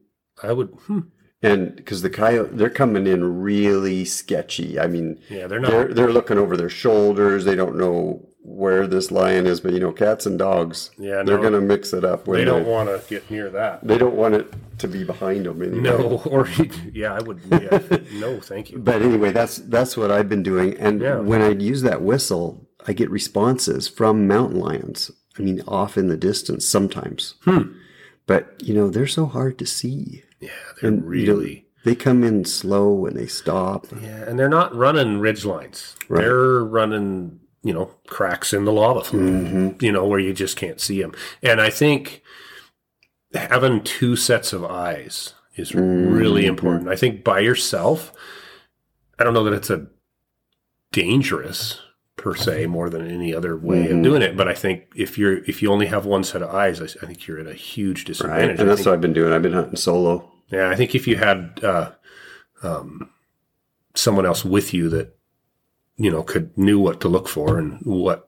I 0.44 0.52
would. 0.54 0.70
Hmm, 0.88 1.00
and 1.42 1.76
because 1.76 2.02
the 2.02 2.10
coyote 2.10 2.56
they're 2.56 2.70
coming 2.70 3.08
in 3.08 3.42
really 3.42 4.06
sketchy. 4.06 4.80
I 4.80 4.88
mean, 4.88 5.20
yeah, 5.30 5.48
they're 5.48 5.60
not. 5.60 5.72
they're 5.72 5.94
they're 5.94 6.12
looking 6.14 6.38
over 6.38 6.56
their 6.58 6.70
shoulders. 6.70 7.46
They 7.46 7.56
don't 7.56 7.78
know 7.78 8.28
where 8.48 8.86
this 8.86 9.10
lion 9.10 9.48
is, 9.48 9.60
but 9.60 9.74
you 9.74 9.80
know, 9.80 9.92
cats 9.92 10.28
and 10.28 10.38
dogs, 10.38 10.92
Yeah, 11.00 11.24
they're 11.24 11.40
going 11.40 11.54
to 11.54 11.62
mix 11.62 11.94
it 11.94 12.04
up. 12.06 12.28
When 12.28 12.38
they 12.38 12.46
don't 12.46 12.68
want 12.68 12.90
to 12.90 13.02
get 13.10 13.32
near 13.32 13.50
that. 13.50 13.86
They 13.86 13.98
don't 13.98 14.14
want 14.16 14.36
it 14.36 14.54
to 14.78 14.88
be 14.88 15.04
behind 15.04 15.48
them. 15.48 15.64
Anyway. 15.64 15.80
No, 15.82 16.22
or 16.28 16.48
yeah, 16.94 17.14
I 17.16 17.22
would. 17.22 17.42
Yeah, 17.52 17.80
no, 18.20 18.40
thank 18.40 18.70
you. 18.70 18.78
But 18.78 19.02
anyway, 19.02 19.32
that's 19.32 19.58
that's 19.58 19.98
what 19.98 20.12
I've 20.12 20.30
been 20.30 20.44
doing. 20.44 20.78
And 20.78 21.02
Yeah. 21.02 21.18
when 21.18 21.42
I 21.42 21.50
use 21.50 21.82
that 21.82 22.04
whistle, 22.04 22.68
I 22.88 22.94
get 22.94 23.10
responses 23.10 23.88
from 23.88 24.28
mountain 24.28 24.60
lions. 24.60 25.10
I 25.38 25.42
mean, 25.42 25.62
off 25.68 25.98
in 25.98 26.08
the 26.08 26.18
distance 26.18 26.68
sometimes. 26.68 27.36
Hmm. 27.42 27.74
But 28.28 28.56
you 28.64 28.74
know, 28.74 28.90
they're 28.90 29.08
so 29.08 29.26
hard 29.26 29.58
to 29.60 29.66
see. 29.66 30.24
Yeah, 30.40 30.50
they're 30.82 30.92
You 30.92 30.98
know, 30.98 31.04
really. 31.06 31.66
they 31.84 31.96
come 31.96 32.24
in 32.24 32.46
slow 32.46 33.06
and 33.06 33.16
they 33.18 33.28
stop. 33.28 33.88
Yeah, 34.02 34.24
and 34.28 34.38
they're 34.40 34.50
not 34.50 34.76
running 34.76 35.20
ridge 35.20 35.46
lines. 35.46 35.96
Right. 36.10 36.22
They're 36.22 36.64
running, 36.64 37.40
you 37.64 37.74
know, 37.74 37.92
cracks 38.08 38.54
in 38.54 38.66
the 38.66 38.72
lava. 38.72 39.02
Mm-hmm. 39.02 39.84
You 39.84 39.92
know, 39.92 40.06
where 40.08 40.20
you 40.20 40.34
just 40.34 40.58
can't 40.58 40.80
see 40.82 41.02
them. 41.02 41.14
And 41.44 41.60
I 41.62 41.70
think 41.70 42.22
having 43.34 43.84
two 43.84 44.16
sets 44.16 44.54
of 44.54 44.64
eyes 44.64 45.34
is 45.56 45.72
Mm-hmm. 45.72 46.14
really 46.14 46.46
important. 46.46 46.90
I 46.90 46.96
think 46.96 47.24
by 47.24 47.40
yourself, 47.40 48.12
I 49.20 49.24
don't 49.24 49.34
know 49.34 49.44
that 49.46 49.54
it's 49.54 49.70
a 49.70 49.88
dangerous 50.92 51.80
per 52.26 52.34
se 52.36 52.66
more 52.66 52.90
than 52.90 53.06
any 53.08 53.36
other 53.36 53.56
way 53.56 53.84
Mm-hmm. 53.86 53.98
of 53.98 54.04
doing 54.04 54.22
it. 54.24 54.36
But 54.36 54.48
I 54.48 54.56
think 54.56 54.86
if 54.96 55.16
you're 55.16 55.38
if 55.44 55.62
you 55.62 55.72
only 55.72 55.86
have 55.86 56.08
one 56.08 56.24
set 56.24 56.42
of 56.42 56.50
eyes, 56.50 56.82
I, 56.82 56.86
I 56.86 57.06
think 57.06 57.28
you're 57.28 57.40
at 57.40 57.46
a 57.46 57.54
huge 57.54 58.00
Right. 58.00 58.08
disadvantage. 58.08 58.60
And 58.60 58.68
that's 58.68 58.80
think- 58.80 58.88
what 58.88 58.94
I've 58.96 59.02
been 59.02 59.14
doing. 59.14 59.32
I've 59.32 59.44
been 59.44 59.54
hunting 59.54 59.76
solo. 59.76 60.32
yeah, 60.50 60.70
I 60.72 60.76
think 60.76 60.96
if 60.96 61.08
you 61.08 61.18
had 61.18 61.60
uh, 61.64 61.92
um, 62.64 63.12
someone 63.94 64.26
else 64.26 64.44
with 64.44 64.74
you 64.74 64.90
that 64.90 65.16
you 65.98 66.10
know 66.10 66.24
could 66.24 66.58
knew 66.58 66.80
what 66.80 67.00
to 67.02 67.08
look 67.08 67.28
for 67.28 67.60
and 67.60 67.80
what 67.84 68.28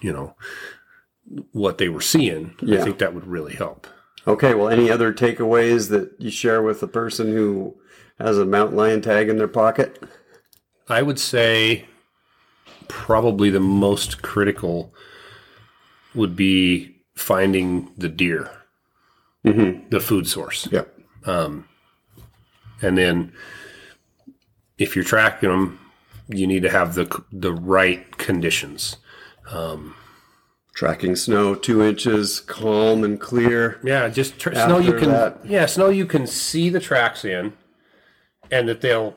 you 0.00 0.10
know 0.10 0.34
what 1.52 1.76
they 1.76 1.90
were 1.90 2.00
seeing, 2.00 2.54
I 2.62 2.78
think 2.78 2.98
that 3.00 3.14
would 3.14 3.26
really 3.26 3.54
help. 3.54 3.86
Okay. 4.26 4.54
Well, 4.54 4.70
any 4.70 4.90
other 4.90 5.12
takeaways 5.12 5.90
that 5.90 6.10
you 6.18 6.30
share 6.30 6.62
with 6.62 6.80
the 6.80 6.88
person 6.88 7.26
who 7.32 7.76
has 8.18 8.38
a 8.38 8.46
mountain 8.46 8.78
lion 8.78 9.02
tag 9.02 9.28
in 9.28 9.36
their 9.36 9.46
pocket? 9.48 10.02
I 10.88 11.02
would 11.02 11.18
say 11.18 11.84
probably 12.88 13.50
the 13.50 13.60
most 13.60 14.22
critical 14.22 14.92
would 16.14 16.36
be 16.36 16.96
finding 17.14 17.90
the 17.96 18.08
deer, 18.08 18.50
Mm-hmm. 19.44 19.88
the 19.90 20.00
food 20.00 20.26
source. 20.26 20.66
Yep. 20.72 20.98
Um, 21.26 21.68
and 22.80 22.96
then 22.96 23.32
if 24.78 24.96
you're 24.96 25.04
tracking 25.04 25.50
them, 25.50 25.78
you 26.28 26.46
need 26.46 26.62
to 26.62 26.70
have 26.70 26.94
the 26.94 27.22
the 27.32 27.52
right 27.52 28.16
conditions. 28.16 28.96
Tracking 30.74 31.14
snow 31.14 31.54
two 31.54 31.82
inches, 31.84 32.40
calm 32.40 33.04
and 33.04 33.20
clear. 33.20 33.78
Yeah, 33.84 34.08
just 34.08 34.38
tr- 34.40 34.54
snow 34.54 34.78
you 34.78 34.94
can 34.94 35.10
that- 35.10 35.38
yeah 35.46 35.66
snow 35.66 35.88
you 35.88 36.04
can 36.06 36.26
see 36.26 36.68
the 36.68 36.80
tracks 36.80 37.24
in, 37.24 37.52
and 38.50 38.68
that 38.68 38.80
they'll 38.80 39.16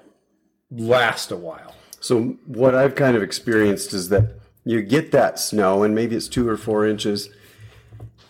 last 0.69 1.31
a 1.31 1.35
while. 1.37 1.73
So 2.07 2.37
what 2.45 2.73
I've 2.73 2.95
kind 2.95 3.17
of 3.17 3.21
experienced 3.21 3.93
is 3.93 4.07
that 4.07 4.39
you 4.63 4.81
get 4.81 5.11
that 5.11 5.37
snow, 5.37 5.83
and 5.83 5.93
maybe 5.93 6.15
it's 6.15 6.29
two 6.29 6.47
or 6.47 6.55
four 6.55 6.87
inches, 6.87 7.29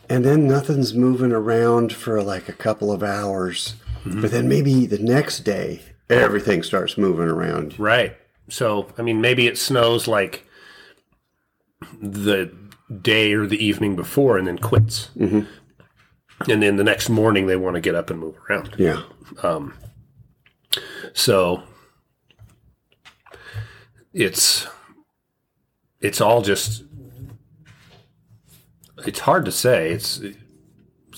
and 0.10 0.26
then 0.26 0.48
nothing's 0.48 0.96
moving 0.96 1.32
around 1.32 1.94
for 1.94 2.24
like 2.24 2.50
a 2.50 2.54
couple 2.54 2.92
of 2.92 3.04
hours. 3.04 3.76
But 4.04 4.32
then 4.32 4.50
maybe 4.50 4.88
the 4.88 4.98
next 4.98 5.42
day, 5.42 5.82
everything 6.10 6.64
starts 6.64 6.98
moving 6.98 7.28
around. 7.28 7.78
Right. 7.78 8.18
So 8.50 8.88
I 8.98 9.04
mean, 9.04 9.22
maybe 9.22 9.46
it 9.46 9.60
snows 9.60 10.08
like 10.08 10.48
the 12.02 12.52
day 13.00 13.34
or 13.34 13.46
the 13.46 13.64
evening 13.64 13.96
before, 13.96 14.40
and 14.40 14.48
then 14.48 14.58
quits. 14.58 15.12
Mm-hmm. 15.16 15.42
And 16.52 16.64
then 16.64 16.78
the 16.78 16.84
next 16.84 17.10
morning 17.10 17.46
they 17.46 17.58
want 17.58 17.76
to 17.76 17.82
get 17.82 17.94
up 17.94 18.10
and 18.10 18.20
move 18.20 18.38
around. 18.50 18.74
Yeah. 18.80 19.04
So 21.14 21.62
it's 24.18 24.68
it's 26.02 26.20
all 26.20 26.42
just 26.42 26.84
it's 29.06 29.20
hard 29.20 29.46
to 29.46 29.52
say. 29.52 29.92
It's 29.92 30.18
it's 30.20 30.38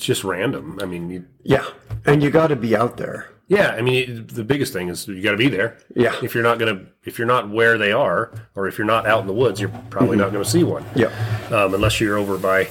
just 0.06 0.24
random. 0.24 0.80
I 0.82 0.86
mean, 0.86 1.10
you, 1.10 1.26
Yeah. 1.44 1.66
And 2.06 2.22
you 2.22 2.30
got 2.30 2.48
to 2.48 2.56
be 2.56 2.76
out 2.76 2.98
there. 2.98 3.30
yeah. 3.48 3.70
I 3.72 3.82
mean, 3.82 4.28
the 4.28 4.44
biggest 4.44 4.74
thing 4.74 4.90
is 4.90 5.08
you 5.08 5.22
got 5.24 5.32
to 5.32 5.38
be 5.38 5.50
there. 5.50 5.78
Yeah. 5.96 6.16
If 6.22 6.34
you're 6.34 6.44
not 6.44 6.60
gonna, 6.60 6.86
if 7.06 7.18
you're 7.18 7.28
not 7.28 7.50
where 7.50 7.78
they 7.78 7.92
are, 7.92 8.32
or 8.56 8.68
if 8.68 8.78
you're 8.78 8.88
not 8.88 9.06
out 9.08 9.22
in 9.22 9.28
the 9.28 9.34
woods, 9.34 9.60
you're 9.60 9.74
probably 9.90 10.18
not 10.18 10.32
going 10.32 10.44
to 10.44 10.50
see 10.50 10.64
one. 10.64 10.86
Yeah. 10.96 11.08
Um, 11.52 11.74
unless 11.74 12.00
you're 12.00 12.18
over 12.18 12.38
by 12.38 12.68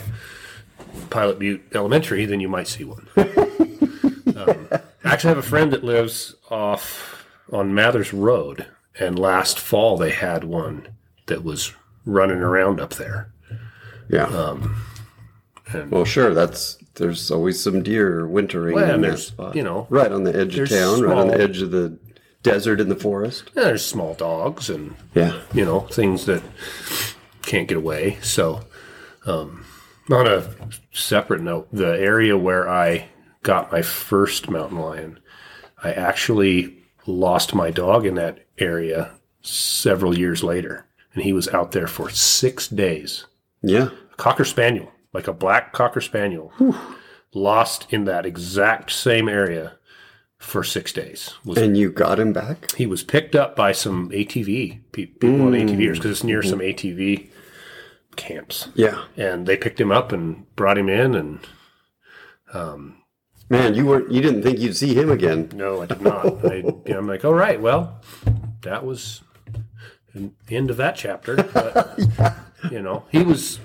Pilot 1.10 1.38
Butte 1.38 1.62
Elementary, 1.74 2.26
then 2.26 2.40
you 2.40 2.48
might 2.48 2.68
see 2.68 2.84
one. 2.84 3.06
um, 3.16 4.68
I 5.04 5.12
actually 5.12 5.28
have 5.28 5.38
a 5.38 5.42
friend 5.42 5.72
that 5.72 5.84
lives 5.84 6.34
off 6.50 7.24
on 7.52 7.74
Mathers 7.74 8.12
Road, 8.12 8.66
and 8.98 9.18
last 9.18 9.58
fall 9.58 9.96
they 9.96 10.10
had 10.10 10.44
one 10.44 10.88
that 11.26 11.44
was 11.44 11.72
running 12.04 12.38
around 12.38 12.80
up 12.80 12.94
there. 12.94 13.30
Yeah. 14.08 14.56
and- 15.72 15.90
well, 15.90 16.04
sure. 16.04 16.32
That's 16.34 16.78
there's 16.94 17.30
always 17.30 17.62
some 17.62 17.82
deer 17.82 18.26
wintering 18.26 18.74
Well, 18.74 18.94
in 18.94 19.02
that 19.02 19.18
spot. 19.18 19.54
you 19.54 19.62
know, 19.62 19.86
right 19.90 20.10
on 20.10 20.24
the 20.24 20.34
edge 20.34 20.58
of 20.58 20.68
town, 20.68 21.02
right 21.02 21.16
on 21.16 21.28
the 21.28 21.38
edge 21.40 21.60
of 21.62 21.70
the 21.70 21.96
desert 22.42 22.80
in 22.80 22.88
the 22.88 22.96
forest. 22.96 23.50
Yeah, 23.54 23.64
there's 23.64 23.84
small 23.84 24.14
dogs 24.14 24.68
and 24.70 24.94
Yeah. 25.14 25.38
you 25.52 25.64
know 25.64 25.80
things 25.80 26.26
that 26.26 26.42
can't 27.42 27.68
get 27.68 27.76
away. 27.76 28.18
So, 28.22 28.62
um, 29.26 29.64
on 30.10 30.26
a 30.26 30.42
separate 30.92 31.42
note, 31.42 31.68
the 31.72 32.00
area 32.00 32.36
where 32.36 32.68
I 32.68 33.08
got 33.42 33.70
my 33.70 33.82
first 33.82 34.48
mountain 34.50 34.78
lion, 34.78 35.20
I 35.84 35.92
actually 35.92 36.77
lost 37.08 37.54
my 37.54 37.70
dog 37.70 38.06
in 38.06 38.14
that 38.14 38.46
area 38.58 39.12
several 39.42 40.16
years 40.16 40.44
later, 40.44 40.86
and 41.14 41.22
he 41.24 41.32
was 41.32 41.48
out 41.48 41.72
there 41.72 41.86
for 41.86 42.10
six 42.10 42.68
days. 42.68 43.26
Yeah. 43.62 43.88
A 44.12 44.16
cocker 44.16 44.44
spaniel, 44.44 44.92
like 45.12 45.26
a 45.26 45.32
black 45.32 45.72
cocker 45.72 46.00
spaniel, 46.00 46.52
lost 47.34 47.86
in 47.90 48.04
that 48.04 48.26
exact 48.26 48.92
same 48.92 49.28
area 49.28 49.78
for 50.38 50.62
six 50.62 50.92
days. 50.92 51.34
Was 51.44 51.58
And 51.58 51.76
you 51.76 51.90
got 51.90 52.20
him 52.20 52.32
back? 52.32 52.72
he 52.72 52.86
was 52.86 53.02
picked 53.02 53.34
up 53.34 53.56
by 53.56 53.72
some 53.72 54.10
ATV 54.10 54.80
pe- 54.92 55.06
people 55.06 55.42
on 55.42 55.52
ATVers 55.52 55.94
because 55.94 56.06
mm. 56.06 56.10
it's 56.10 56.24
near 56.24 56.40
mm-hmm. 56.40 56.50
some 56.50 56.60
ATV 56.60 57.30
camps, 58.16 58.68
Yeah. 58.74 59.04
and 59.16 59.46
they 59.46 59.56
picked 59.56 59.80
him 59.80 59.90
up 59.90 60.12
and 60.12 60.44
brought 60.54 60.78
him 60.78 60.88
in. 60.88 61.14
And 61.14 61.40
um, 62.52 63.02
Man, 63.50 63.74
you 63.74 63.86
weren't 63.86 64.10
you 64.12 64.20
didn't 64.20 64.42
think 64.42 64.58
you'd 64.58 64.76
see 64.76 64.94
him 64.94 65.10
again. 65.10 65.50
no, 65.54 65.82
I 65.82 65.86
did 65.86 66.02
not. 66.02 66.44
I, 66.44 66.62
I'm 66.88 67.06
like, 67.06 67.24
all 67.24 67.34
right, 67.34 67.60
well, 67.60 68.00
that 68.62 68.84
was 68.84 69.22
the 70.14 70.30
end 70.50 70.70
of 70.70 70.76
that 70.76 70.96
chapter. 70.96 71.36
But 71.52 71.98
you 72.72 72.82
know, 72.82 73.04
he 73.10 73.22
was, 73.22 73.60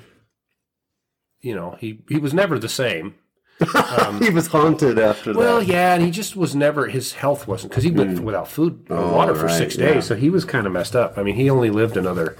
you 1.41 1.55
know, 1.55 1.77
he 1.79 2.01
he 2.07 2.17
was 2.17 2.33
never 2.33 2.59
the 2.59 2.69
same. 2.69 3.15
Um, 3.75 4.21
he 4.21 4.29
was 4.29 4.47
haunted 4.47 4.97
after 4.99 5.31
Well, 5.31 5.39
that. 5.39 5.45
Well, 5.45 5.63
yeah, 5.63 5.93
and 5.93 6.03
he 6.03 6.11
just 6.11 6.35
was 6.35 6.55
never. 6.55 6.87
His 6.87 7.13
health 7.13 7.47
wasn't 7.47 7.71
because 7.71 7.83
he 7.83 7.91
went 7.91 8.17
hmm. 8.17 8.25
without 8.25 8.47
food 8.47 8.85
or 8.89 8.97
Oh, 8.97 9.13
water 9.13 9.35
for 9.35 9.45
right, 9.45 9.57
six 9.57 9.77
yeah. 9.77 9.93
days, 9.93 10.05
so 10.05 10.15
he 10.15 10.29
was 10.29 10.43
kind 10.43 10.65
of 10.67 10.73
messed 10.73 10.95
up. 10.95 11.17
I 11.17 11.23
mean, 11.23 11.35
he 11.35 11.49
only 11.49 11.69
lived 11.69 11.95
another 11.95 12.35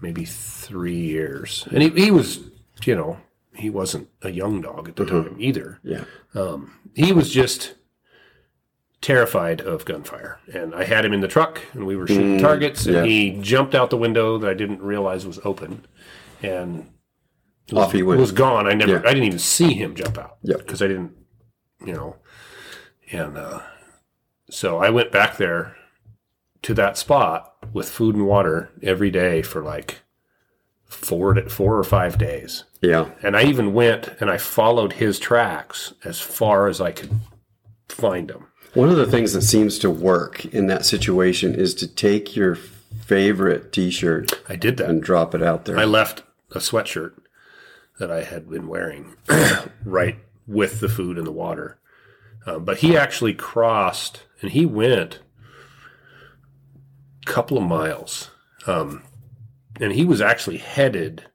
maybe 0.00 0.24
three 0.24 0.96
years, 0.98 1.66
and 1.72 1.82
he, 1.82 1.88
he 1.90 2.10
was, 2.10 2.40
you 2.84 2.94
know, 2.94 3.18
he 3.54 3.68
wasn't 3.70 4.08
a 4.22 4.30
young 4.30 4.60
dog 4.60 4.88
at 4.88 4.96
the 4.96 5.04
Mm-hmm. 5.04 5.28
time 5.28 5.36
either. 5.40 5.78
Yeah. 5.82 6.04
He 6.94 7.12
was 7.12 7.30
just 7.30 7.74
terrified 9.00 9.60
of 9.60 9.84
gunfire, 9.84 10.38
and 10.52 10.74
I 10.74 10.84
had 10.84 11.04
him 11.04 11.12
in 11.12 11.20
the 11.20 11.28
truck, 11.28 11.60
and 11.72 11.86
we 11.86 11.96
were 11.96 12.06
shooting 12.06 12.38
targets, 12.38 12.86
and 12.86 12.96
Mm, 12.96 12.98
yeah. 13.00 13.04
he 13.04 13.30
jumped 13.42 13.74
out 13.74 13.90
the 13.90 13.96
window 13.96 14.38
that 14.38 14.48
I 14.48 14.54
didn't 14.54 14.80
realize 14.80 15.26
was 15.26 15.40
open, 15.44 15.84
and 16.42 16.88
Off 17.72 17.92
he 17.92 18.02
went. 18.02 18.20
was 18.20 18.30
gone. 18.32 18.66
I 18.68 18.74
never, 18.74 18.92
Yeah. 18.92 18.98
I 19.04 19.12
didn't 19.12 19.24
even 19.24 19.38
see 19.40 19.74
him 19.74 19.94
jump 19.94 20.18
out. 20.18 20.36
Yeah. 20.42 20.56
because 20.58 20.80
I 20.82 20.86
didn't, 20.88 21.12
you 21.84 21.92
know, 21.94 22.16
and 23.10 23.36
uh, 23.36 23.60
so 24.50 24.78
I 24.78 24.90
went 24.90 25.10
back 25.10 25.36
there 25.36 25.76
to 26.62 26.74
that 26.74 26.96
spot 26.96 27.54
with 27.72 27.88
food 27.90 28.14
and 28.14 28.26
water 28.26 28.70
every 28.82 29.10
day 29.10 29.42
for 29.42 29.62
like 29.62 30.00
four 30.86 31.34
to, 31.34 31.48
four 31.50 31.76
or 31.76 31.82
five 31.84 32.18
days, 32.18 32.64
yeah. 32.82 33.10
and 33.22 33.36
I 33.36 33.44
even 33.44 33.72
went 33.72 34.08
and 34.20 34.30
I 34.30 34.36
followed 34.36 34.94
his 34.94 35.18
tracks 35.18 35.94
as 36.04 36.20
far 36.20 36.66
as 36.66 36.80
I 36.80 36.92
could 36.92 37.12
find 37.88 38.28
them. 38.28 38.48
One 38.74 38.88
of 38.88 38.96
the 38.96 39.06
things 39.06 39.32
that 39.34 39.42
seems 39.42 39.78
to 39.80 39.90
work 39.90 40.44
in 40.46 40.66
that 40.66 40.84
situation 40.84 41.54
is 41.54 41.74
to 41.76 41.86
take 41.86 42.34
your 42.34 42.56
favorite 42.56 43.72
t-shirt 43.72 44.32
I 44.48 44.56
did 44.56 44.78
that. 44.78 44.88
and 44.88 45.02
drop 45.02 45.34
it 45.34 45.42
out 45.42 45.64
there. 45.64 45.78
I 45.78 45.84
left 45.84 46.22
a 46.50 46.58
sweatshirt 46.58 47.12
that 47.98 48.10
I 48.10 48.24
had 48.24 48.50
been 48.50 48.68
wearing 48.68 49.14
right 49.84 50.18
with 50.46 50.80
the 50.80 50.88
food 50.88 51.18
and 51.18 51.26
the 51.26 51.32
water. 51.32 51.78
Um, 52.46 52.64
but 52.64 52.78
he 52.78 52.96
actually 52.96 53.34
crossed 53.34 54.24
and 54.40 54.50
he 54.50 54.66
went 54.66 55.20
a 57.22 57.30
couple 57.30 57.58
of 57.58 57.64
miles. 57.64 58.30
Um, 58.66 59.04
and 59.80 59.92
he 59.92 60.04
was 60.04 60.20
actually 60.20 60.58
headed 60.58 61.26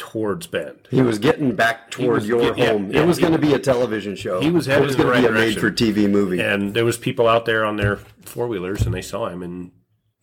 towards 0.00 0.46
Bend. 0.46 0.88
He 0.90 1.02
was 1.02 1.18
getting 1.18 1.54
back 1.54 1.90
toward 1.90 2.24
your 2.24 2.56
yeah, 2.56 2.68
home. 2.70 2.90
yeah, 2.90 3.02
it 3.02 3.06
was 3.06 3.18
going 3.18 3.34
to 3.34 3.38
be 3.38 3.52
a 3.52 3.58
television 3.58 4.16
show. 4.16 4.40
He 4.40 4.50
was 4.50 4.66
It 4.66 4.80
was 4.80 4.96
going 4.96 5.08
to 5.08 5.12
right 5.12 5.20
be 5.20 5.28
a 5.28 5.30
made-for-TV 5.30 6.08
movie. 6.08 6.40
And 6.40 6.72
there 6.72 6.86
was 6.86 6.96
people 6.96 7.28
out 7.28 7.44
there 7.44 7.66
on 7.66 7.76
their 7.76 7.96
four 8.22 8.48
wheelers, 8.48 8.86
and 8.86 8.94
they 8.94 9.02
saw 9.02 9.28
him, 9.28 9.42
and 9.42 9.72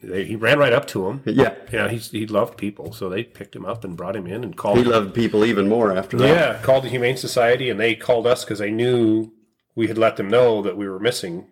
they, 0.02 0.26
he 0.26 0.36
ran 0.36 0.58
right 0.58 0.74
up 0.74 0.88
to 0.88 1.08
him. 1.08 1.22
yeah, 1.26 1.54
Yeah, 1.72 1.90
he's, 1.90 2.10
he 2.10 2.26
loved 2.26 2.58
people, 2.58 2.92
so 2.92 3.08
they 3.08 3.24
picked 3.24 3.56
him 3.56 3.68
up 3.68 3.84
and 3.84 3.96
brought 3.96 4.16
him 4.16 4.26
in 4.26 4.44
and 4.44 4.58
called. 4.58 4.80
he 4.80 4.84
loved 4.84 5.14
people 5.14 5.46
even 5.46 5.70
more 5.70 5.96
after 5.96 6.18
that. 6.18 6.28
yeah, 6.28 6.62
called 6.64 6.84
the 6.84 6.90
Humane 6.90 7.18
Society, 7.18 7.70
and 7.70 7.80
they 7.80 7.94
called 7.94 8.26
us 8.26 8.44
because 8.44 8.58
they 8.58 8.72
knew 8.72 9.32
we 9.76 9.88
had 9.88 9.98
let 10.00 10.18
them 10.18 10.28
know 10.28 10.64
that 10.64 10.76
we 10.76 10.90
were 10.90 11.00
missing, 11.00 11.46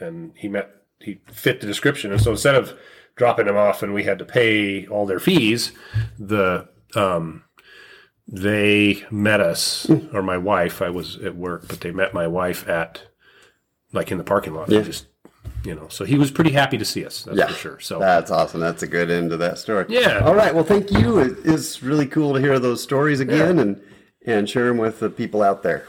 and 0.00 0.32
he 0.34 0.48
met 0.48 0.70
he 0.98 1.20
fit 1.30 1.60
the 1.60 1.68
description, 1.68 2.10
and 2.10 2.20
so 2.20 2.32
instead 2.32 2.56
of 2.56 2.76
dropping 3.14 3.46
him 3.46 3.56
off 3.56 3.82
and 3.82 3.94
we 3.94 4.04
had 4.04 4.18
to 4.18 4.24
pay 4.24 4.86
all 4.86 5.06
their 5.06 5.20
fees, 5.20 5.72
the 6.18 6.68
um, 6.94 7.44
they 8.26 9.04
met 9.10 9.40
us 9.40 9.88
or 10.12 10.22
my 10.22 10.38
wife. 10.38 10.82
I 10.82 10.90
was 10.90 11.16
at 11.18 11.36
work, 11.36 11.68
but 11.68 11.80
they 11.80 11.90
met 11.90 12.14
my 12.14 12.26
wife 12.26 12.68
at 12.68 13.02
like 13.92 14.12
in 14.12 14.18
the 14.18 14.24
parking 14.24 14.54
lot. 14.54 14.70
Yeah. 14.70 14.82
Just 14.82 15.06
you 15.64 15.74
know, 15.74 15.88
so 15.88 16.04
he 16.04 16.16
was 16.16 16.30
pretty 16.30 16.52
happy 16.52 16.78
to 16.78 16.84
see 16.84 17.04
us. 17.04 17.24
That's 17.24 17.38
Yeah, 17.38 17.48
for 17.48 17.54
sure. 17.54 17.80
So 17.80 17.98
That's 17.98 18.30
awesome. 18.30 18.60
That's 18.60 18.82
a 18.82 18.86
good 18.86 19.10
end 19.10 19.30
to 19.30 19.36
that 19.38 19.58
story. 19.58 19.86
Yeah. 19.88 20.20
All 20.20 20.34
right. 20.34 20.54
Well, 20.54 20.64
thank 20.64 20.90
you. 20.90 21.18
It 21.18 21.38
is 21.44 21.82
really 21.82 22.06
cool 22.06 22.32
to 22.34 22.40
hear 22.40 22.58
those 22.58 22.82
stories 22.82 23.20
again 23.20 23.58
and 23.58 23.82
and 24.24 24.48
share 24.48 24.68
them 24.68 24.78
with 24.78 25.00
the 25.00 25.10
people 25.10 25.42
out 25.42 25.62
there. 25.62 25.86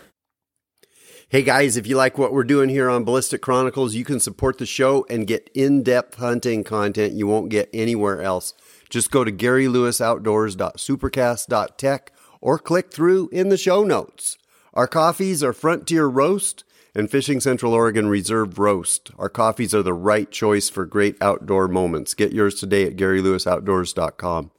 Hey 1.29 1.43
guys, 1.43 1.77
if 1.77 1.87
you 1.87 1.95
like 1.95 2.17
what 2.17 2.33
we're 2.33 2.43
doing 2.43 2.67
here 2.67 2.89
on 2.89 3.05
Ballistic 3.05 3.41
Chronicles, 3.41 3.95
you 3.95 4.03
can 4.03 4.19
support 4.19 4.57
the 4.57 4.65
show 4.65 5.05
and 5.09 5.25
get 5.25 5.49
in-depth 5.53 6.15
hunting 6.15 6.65
content 6.65 7.13
you 7.13 7.25
won't 7.25 7.47
get 7.47 7.69
anywhere 7.73 8.21
else. 8.21 8.53
Just 8.89 9.11
go 9.11 9.23
to 9.23 9.31
GaryLewisOutdoors.supercast.tech 9.31 12.11
or 12.41 12.59
click 12.59 12.91
through 12.91 13.29
in 13.31 13.49
the 13.49 13.57
show 13.57 13.83
notes. 13.83 14.37
Our 14.73 14.87
coffees 14.87 15.43
are 15.43 15.53
Frontier 15.53 16.07
Roast 16.07 16.63
and 16.93 17.09
Fishing 17.09 17.39
Central 17.39 17.73
Oregon 17.73 18.07
Reserve 18.07 18.59
Roast. 18.59 19.11
Our 19.17 19.29
coffees 19.29 19.73
are 19.73 19.83
the 19.83 19.93
right 19.93 20.29
choice 20.29 20.69
for 20.69 20.85
great 20.85 21.15
outdoor 21.21 21.67
moments. 21.67 22.13
Get 22.13 22.33
yours 22.33 22.55
today 22.55 22.85
at 22.85 22.97
GaryLewisOutdoors.com. 22.97 24.51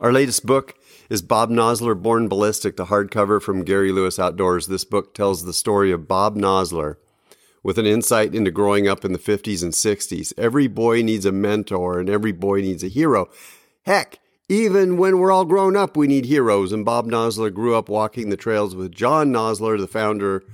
Our 0.00 0.12
latest 0.12 0.44
book 0.46 0.74
is 1.08 1.22
Bob 1.22 1.50
Nosler 1.50 2.00
Born 2.00 2.28
Ballistic, 2.28 2.76
the 2.76 2.86
hardcover 2.86 3.40
from 3.40 3.64
Gary 3.64 3.92
Lewis 3.92 4.18
Outdoors. 4.18 4.66
This 4.66 4.84
book 4.84 5.14
tells 5.14 5.44
the 5.44 5.52
story 5.52 5.92
of 5.92 6.08
Bob 6.08 6.36
Nosler 6.36 6.96
with 7.62 7.78
an 7.78 7.86
insight 7.86 8.34
into 8.34 8.50
growing 8.50 8.88
up 8.88 9.04
in 9.04 9.12
the 9.12 9.18
50s 9.18 9.62
and 9.62 9.72
60s. 9.72 10.32
Every 10.36 10.66
boy 10.66 11.02
needs 11.02 11.24
a 11.24 11.32
mentor 11.32 12.00
and 12.00 12.08
every 12.08 12.32
boy 12.32 12.60
needs 12.60 12.82
a 12.82 12.88
hero. 12.88 13.28
Heck, 13.84 14.18
even 14.52 14.98
when 14.98 15.18
we're 15.18 15.32
all 15.32 15.46
grown 15.46 15.76
up, 15.76 15.96
we 15.96 16.06
need 16.06 16.26
heroes. 16.26 16.72
And 16.72 16.84
Bob 16.84 17.06
Nosler 17.06 17.52
grew 17.52 17.74
up 17.74 17.88
walking 17.88 18.28
the 18.28 18.36
trails 18.36 18.76
with 18.76 18.92
John 18.92 19.32
Nosler, 19.32 19.78
the 19.78 19.88
founder 19.88 20.44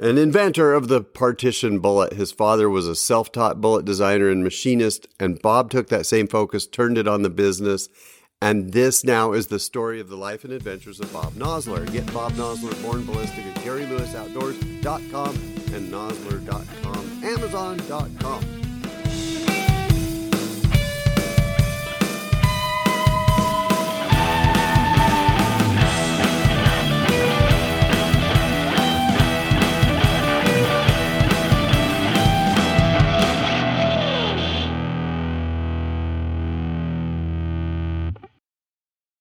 and 0.00 0.18
inventor 0.18 0.72
of 0.72 0.88
the 0.88 1.02
partition 1.02 1.78
bullet. 1.78 2.14
His 2.14 2.32
father 2.32 2.70
was 2.70 2.88
a 2.88 2.96
self 2.96 3.30
taught 3.30 3.60
bullet 3.60 3.84
designer 3.84 4.30
and 4.30 4.42
machinist, 4.42 5.06
and 5.20 5.40
Bob 5.42 5.70
took 5.70 5.88
that 5.88 6.06
same 6.06 6.26
focus, 6.26 6.66
turned 6.66 6.96
it 6.96 7.06
on 7.06 7.20
the 7.20 7.30
business. 7.30 7.90
And 8.40 8.72
this 8.72 9.04
now 9.04 9.32
is 9.32 9.48
the 9.48 9.58
story 9.58 10.00
of 10.00 10.08
the 10.08 10.16
life 10.16 10.44
and 10.44 10.52
adventures 10.52 11.00
of 11.00 11.12
Bob 11.12 11.34
Nosler. 11.34 11.90
Get 11.92 12.10
Bob 12.14 12.32
Nosler 12.32 12.82
Born 12.82 13.04
Ballistic 13.04 13.44
at 13.44 13.56
GaryLewisOutdoors.com 13.56 15.34
and 15.74 15.92
Nosler.com, 15.92 17.24
Amazon.com. 17.24 18.65